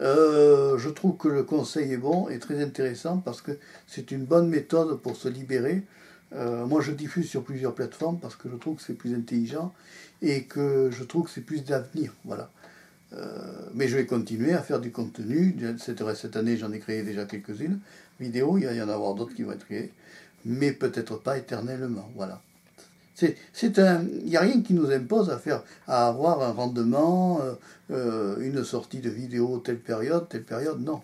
Euh, 0.00 0.76
je 0.78 0.90
trouve 0.90 1.16
que 1.16 1.28
le 1.28 1.42
conseil 1.42 1.92
est 1.92 1.96
bon 1.96 2.28
et 2.28 2.38
très 2.38 2.62
intéressant 2.62 3.18
parce 3.18 3.40
que 3.40 3.52
c'est 3.86 4.10
une 4.10 4.24
bonne 4.24 4.48
méthode 4.48 5.00
pour 5.00 5.16
se 5.16 5.28
libérer. 5.28 5.82
Euh, 6.34 6.66
moi, 6.66 6.80
je 6.80 6.92
diffuse 6.92 7.28
sur 7.28 7.42
plusieurs 7.42 7.74
plateformes 7.74 8.18
parce 8.18 8.36
que 8.36 8.48
je 8.50 8.56
trouve 8.56 8.76
que 8.76 8.82
c'est 8.82 8.94
plus 8.94 9.14
intelligent 9.14 9.72
et 10.22 10.44
que 10.44 10.90
je 10.90 11.04
trouve 11.04 11.24
que 11.24 11.30
c'est 11.30 11.40
plus 11.40 11.64
d'avenir. 11.64 12.12
Voilà. 12.24 12.50
Euh, 13.12 13.68
mais 13.74 13.88
je 13.88 13.96
vais 13.96 14.06
continuer 14.06 14.52
à 14.52 14.62
faire 14.62 14.80
du 14.80 14.90
contenu. 14.90 15.56
Cette, 15.78 16.02
cette 16.14 16.36
année, 16.36 16.56
j'en 16.56 16.72
ai 16.72 16.78
créé 16.78 17.02
déjà 17.02 17.24
quelques-unes 17.24 17.80
vidéos. 18.20 18.58
Il 18.58 18.66
va 18.66 18.74
y 18.74 18.82
en 18.82 18.88
avoir 18.88 19.14
d'autres 19.14 19.34
qui 19.34 19.44
vont 19.44 19.52
être 19.52 19.64
créées, 19.64 19.92
mais 20.44 20.72
peut-être 20.72 21.16
pas 21.16 21.38
éternellement. 21.38 22.10
Voilà. 22.16 22.42
C'est 23.52 23.78
un, 23.78 24.02
il 24.02 24.26
n'y 24.26 24.36
a 24.36 24.40
rien 24.40 24.60
qui 24.60 24.74
nous 24.74 24.90
impose 24.90 25.30
à 25.30 25.38
faire, 25.38 25.62
à 25.88 26.06
avoir 26.06 26.42
un 26.42 26.52
rendement, 26.52 27.40
euh, 27.90 28.36
une 28.40 28.62
sortie 28.62 28.98
de 28.98 29.08
vidéo 29.08 29.58
telle 29.58 29.78
période, 29.78 30.28
telle 30.28 30.44
période. 30.44 30.80
Non, 30.82 31.00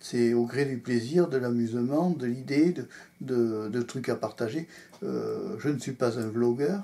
c'est 0.00 0.34
au 0.34 0.44
gré 0.44 0.64
du 0.64 0.78
plaisir, 0.78 1.28
de 1.28 1.36
l'amusement, 1.36 2.10
de 2.10 2.26
l'idée, 2.26 2.74
de, 3.20 3.68
de, 3.68 3.82
trucs 3.82 4.08
à 4.08 4.16
partager. 4.16 4.68
Euh, 5.02 5.56
je 5.58 5.68
ne 5.68 5.78
suis 5.78 5.92
pas 5.92 6.18
un 6.18 6.28
vlogueur, 6.28 6.82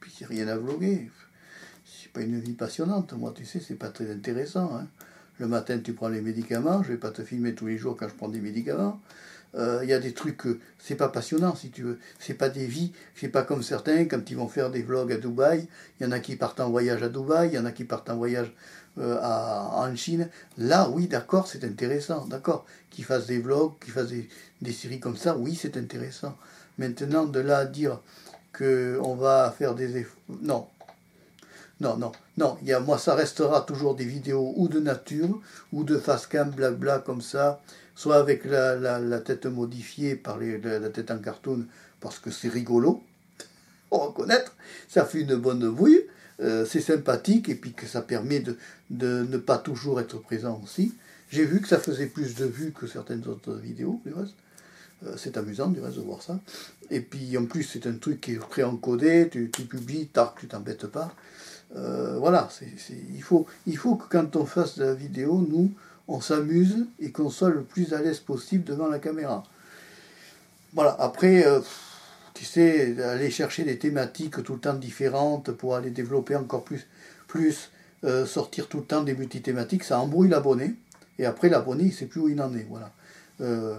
puis 0.00 0.12
il 0.20 0.26
rien 0.26 0.48
à 0.48 0.56
vloguer. 0.56 1.10
C'est 1.84 2.12
pas 2.12 2.20
une 2.20 2.38
vie 2.40 2.52
passionnante, 2.52 3.12
moi, 3.14 3.32
tu 3.34 3.44
sais, 3.44 3.60
c'est 3.60 3.74
pas 3.74 3.88
très 3.88 4.10
intéressant. 4.10 4.76
Hein. 4.76 4.86
Le 5.38 5.48
matin, 5.48 5.78
tu 5.78 5.92
prends 5.92 6.08
les 6.08 6.20
médicaments, 6.20 6.82
je 6.82 6.92
vais 6.92 6.98
pas 6.98 7.10
te 7.10 7.22
filmer 7.22 7.54
tous 7.54 7.66
les 7.66 7.78
jours 7.78 7.96
quand 7.96 8.08
je 8.08 8.14
prends 8.14 8.28
des 8.28 8.40
médicaments. 8.40 9.00
Euh, 9.54 9.80
il 9.82 9.88
y 9.88 9.94
a 9.94 9.98
des 9.98 10.12
trucs, 10.12 10.42
c'est 10.78 10.94
pas 10.94 11.08
passionnant 11.08 11.54
si 11.54 11.70
tu 11.70 11.82
veux. 11.82 11.98
C'est 12.18 12.34
pas 12.34 12.48
des 12.48 12.66
vies, 12.66 12.92
c'est 13.14 13.28
pas 13.28 13.42
comme 13.42 13.62
certains 13.62 14.04
quand 14.04 14.30
ils 14.30 14.36
vont 14.36 14.48
faire 14.48 14.70
des 14.70 14.82
vlogs 14.82 15.12
à 15.12 15.16
Dubaï. 15.16 15.66
Il 15.98 16.04
y 16.04 16.06
en 16.06 16.12
a 16.12 16.20
qui 16.20 16.36
partent 16.36 16.60
en 16.60 16.70
voyage 16.70 17.02
à 17.02 17.08
Dubaï, 17.08 17.48
il 17.48 17.54
y 17.54 17.58
en 17.58 17.64
a 17.64 17.72
qui 17.72 17.84
partent 17.84 18.10
en 18.10 18.16
voyage 18.16 18.52
euh, 18.98 19.18
en 19.20 19.94
Chine. 19.96 20.28
Là, 20.58 20.88
oui, 20.90 21.06
d'accord, 21.06 21.46
c'est 21.46 21.64
intéressant, 21.64 22.26
d'accord. 22.26 22.66
Qu'ils 22.90 23.04
fassent 23.04 23.26
des 23.26 23.38
vlogs, 23.38 23.72
qu'ils 23.80 23.92
fassent 23.92 24.12
des, 24.60 24.72
séries 24.72 25.00
comme 25.00 25.16
ça, 25.16 25.36
oui, 25.36 25.58
c'est 25.60 25.76
intéressant. 25.76 26.36
Maintenant, 26.78 27.24
de 27.24 27.40
là 27.40 27.58
à 27.58 27.64
dire 27.64 28.00
qu'on 28.56 29.14
va 29.14 29.54
faire 29.56 29.74
des 29.74 29.96
efforts. 29.96 30.16
Non. 30.42 30.66
Non, 31.80 31.96
non, 31.96 32.10
non. 32.36 32.58
Y 32.64 32.72
a, 32.72 32.80
moi, 32.80 32.98
ça 32.98 33.14
restera 33.14 33.60
toujours 33.60 33.94
des 33.94 34.04
vidéos 34.04 34.52
ou 34.56 34.68
de 34.68 34.80
nature, 34.80 35.40
ou 35.72 35.84
de 35.84 35.96
face 35.96 36.26
cam, 36.26 36.50
blabla, 36.50 36.98
comme 36.98 37.22
ça 37.22 37.60
soit 37.98 38.14
avec 38.14 38.44
la, 38.44 39.18
tête 39.18 39.46
modifiée 39.46 40.14
par 40.14 40.38
la, 40.38 40.88
tête 40.88 41.10
en 41.10 41.18
cartoon, 41.18 41.66
parce 41.98 42.20
que 42.20 42.30
c'est 42.30 42.48
rigolo, 42.48 43.02
faut 43.90 43.98
reconnaître, 43.98 44.54
ça 44.86 45.04
fait 45.04 45.22
une 45.22 45.34
bonne 45.34 45.68
bouille, 45.68 46.04
euh, 46.40 46.64
c'est 46.64 46.80
sympathique, 46.80 47.48
et 47.48 47.56
puis 47.56 47.72
que 47.72 47.86
ça 47.86 48.00
permet 48.00 48.38
de, 48.38 48.56
ne 48.90 49.36
pas 49.36 49.58
toujours 49.58 50.00
être 50.00 50.18
présent 50.18 50.60
aussi. 50.62 50.94
J'ai 51.28 51.44
vu 51.44 51.60
que 51.60 51.66
ça 51.66 51.80
faisait 51.80 52.06
plus 52.06 52.36
de 52.36 52.44
vues 52.44 52.70
que 52.70 52.86
certaines 52.86 53.26
autres 53.26 53.54
vidéos, 53.54 54.00
du 54.06 54.12
reste. 54.12 54.36
Euh, 55.04 55.14
c'est 55.16 55.36
amusant, 55.36 55.66
du 55.66 55.80
reste, 55.80 55.96
de 55.96 56.02
voir 56.02 56.22
ça. 56.22 56.38
Et 56.92 57.00
puis, 57.00 57.36
en 57.36 57.46
plus, 57.46 57.64
c'est 57.64 57.88
un 57.88 57.94
truc 57.94 58.20
qui 58.20 58.34
est 58.34 58.38
préencodé, 58.38 59.28
tu, 59.28 59.50
tu 59.50 59.62
publies, 59.62 60.06
tac, 60.06 60.34
tu 60.38 60.46
t'embêtes 60.46 60.86
pas. 60.86 61.12
Euh, 61.74 62.16
voilà, 62.20 62.48
il, 63.12 63.22
faut, 63.24 63.46
il 63.66 63.76
faut 63.76 63.96
que 63.96 64.08
quand 64.08 64.36
on 64.36 64.46
fasse 64.46 64.78
de 64.78 64.84
la 64.84 64.94
vidéo, 64.94 65.44
nous, 65.50 65.72
on 66.08 66.20
s'amuse 66.20 66.86
et 66.98 67.12
qu'on 67.12 67.30
soit 67.30 67.50
le 67.50 67.62
plus 67.62 67.92
à 67.92 68.00
l'aise 68.00 68.18
possible 68.18 68.64
devant 68.64 68.88
la 68.88 68.98
caméra. 68.98 69.44
Voilà, 70.72 70.96
après, 70.98 71.46
euh, 71.46 71.60
tu 72.34 72.44
sais, 72.44 73.00
aller 73.02 73.30
chercher 73.30 73.64
des 73.64 73.78
thématiques 73.78 74.42
tout 74.42 74.54
le 74.54 74.60
temps 74.60 74.74
différentes 74.74 75.52
pour 75.52 75.76
aller 75.76 75.90
développer 75.90 76.34
encore 76.34 76.64
plus, 76.64 76.86
plus 77.26 77.70
euh, 78.04 78.26
sortir 78.26 78.68
tout 78.68 78.78
le 78.78 78.84
temps 78.84 79.02
des 79.02 79.14
multi-thématiques, 79.14 79.84
ça 79.84 80.00
embrouille 80.00 80.28
l'abonné. 80.28 80.74
Et 81.18 81.26
après, 81.26 81.48
l'abonné, 81.48 81.84
il 81.84 81.88
ne 81.88 81.92
sait 81.92 82.06
plus 82.06 82.20
où 82.20 82.28
il 82.28 82.40
en 82.40 82.54
est. 82.54 82.66
Voilà. 82.68 82.92
Euh, 83.40 83.78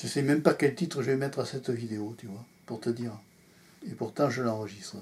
je 0.00 0.06
ne 0.06 0.10
sais 0.10 0.22
même 0.22 0.42
pas 0.42 0.54
quel 0.54 0.74
titre 0.74 1.02
je 1.02 1.10
vais 1.10 1.16
mettre 1.16 1.40
à 1.40 1.46
cette 1.46 1.70
vidéo, 1.70 2.14
tu 2.18 2.26
vois, 2.26 2.44
pour 2.66 2.80
te 2.80 2.88
dire. 2.88 3.12
Et 3.86 3.94
pourtant, 3.94 4.30
je 4.30 4.42
l'enregistre. 4.42 4.96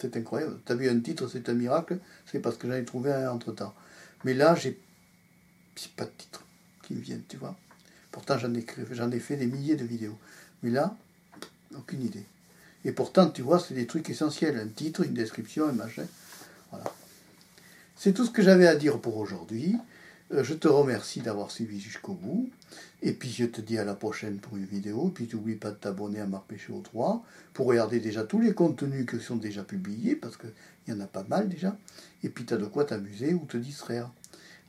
C'est 0.00 0.16
incroyable. 0.16 0.58
Tu 0.66 0.72
as 0.72 0.74
vu 0.74 0.88
un 0.88 0.98
titre, 1.00 1.28
c'est 1.28 1.48
un 1.48 1.54
miracle, 1.54 1.98
c'est 2.26 2.40
parce 2.40 2.56
que 2.56 2.66
j'en 2.66 2.74
ai 2.74 2.84
trouvé 2.84 3.12
un 3.12 3.30
entre-temps. 3.30 3.74
Mais 4.24 4.34
là, 4.34 4.54
j'ai 4.54 4.78
pas 5.96 6.04
de 6.04 6.10
titre 6.16 6.44
qui 6.82 6.94
me 6.94 7.00
viennent, 7.00 7.24
tu 7.28 7.36
vois. 7.36 7.56
Pourtant, 8.10 8.38
j'en 8.38 8.52
ai, 8.54 8.64
j'en 8.90 9.10
ai 9.10 9.18
fait 9.18 9.36
des 9.36 9.46
milliers 9.46 9.76
de 9.76 9.84
vidéos. 9.84 10.18
Mais 10.62 10.70
là, 10.70 10.96
aucune 11.74 12.02
idée. 12.02 12.26
Et 12.84 12.92
pourtant, 12.92 13.30
tu 13.30 13.42
vois, 13.42 13.58
c'est 13.58 13.74
des 13.74 13.86
trucs 13.86 14.08
essentiels. 14.10 14.58
Un 14.58 14.68
titre, 14.68 15.02
une 15.02 15.14
description, 15.14 15.68
un 15.68 15.72
machin. 15.72 16.06
Voilà. 16.70 16.84
C'est 17.96 18.12
tout 18.12 18.24
ce 18.24 18.30
que 18.30 18.42
j'avais 18.42 18.66
à 18.66 18.74
dire 18.74 19.00
pour 19.00 19.16
aujourd'hui. 19.16 19.76
Euh, 20.32 20.42
je 20.42 20.54
te 20.54 20.68
remercie 20.68 21.20
d'avoir 21.20 21.50
suivi 21.50 21.80
jusqu'au 21.80 22.14
bout. 22.14 22.50
Et 23.02 23.12
puis 23.12 23.30
je 23.30 23.44
te 23.44 23.60
dis 23.60 23.78
à 23.78 23.84
la 23.84 23.94
prochaine 23.94 24.38
pour 24.38 24.56
une 24.56 24.64
vidéo. 24.64 25.08
Et 25.08 25.10
puis 25.12 25.28
n'oublie 25.32 25.54
pas 25.54 25.70
de 25.70 25.76
t'abonner 25.76 26.20
à 26.20 26.26
Marc 26.26 26.46
Péché 26.46 26.72
3 26.82 27.24
pour 27.52 27.66
regarder 27.66 28.00
déjà 28.00 28.24
tous 28.24 28.40
les 28.40 28.54
contenus 28.54 29.06
qui 29.06 29.20
sont 29.20 29.36
déjà 29.36 29.62
publiés, 29.62 30.16
parce 30.16 30.36
qu'il 30.36 30.50
y 30.88 30.92
en 30.92 31.00
a 31.00 31.06
pas 31.06 31.24
mal 31.28 31.48
déjà. 31.48 31.76
Et 32.22 32.28
puis 32.28 32.44
tu 32.44 32.54
as 32.54 32.56
de 32.56 32.66
quoi 32.66 32.84
t'amuser 32.84 33.34
ou 33.34 33.44
te 33.46 33.56
distraire. 33.56 34.10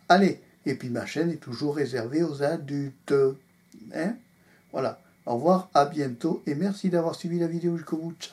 Allez 0.09 0.41
et 0.65 0.75
puis 0.75 0.89
ma 0.89 1.05
chaîne 1.05 1.31
est 1.31 1.37
toujours 1.37 1.75
réservée 1.75 2.23
aux 2.23 2.43
adultes. 2.43 3.13
Hein? 3.93 4.15
Voilà. 4.71 4.99
Au 5.25 5.35
revoir, 5.35 5.69
à 5.73 5.85
bientôt 5.85 6.43
et 6.45 6.55
merci 6.55 6.89
d'avoir 6.89 7.15
suivi 7.15 7.39
la 7.39 7.47
vidéo 7.47 7.77
jusqu'au 7.77 7.97
bout. 7.97 8.13
Ciao 8.19 8.31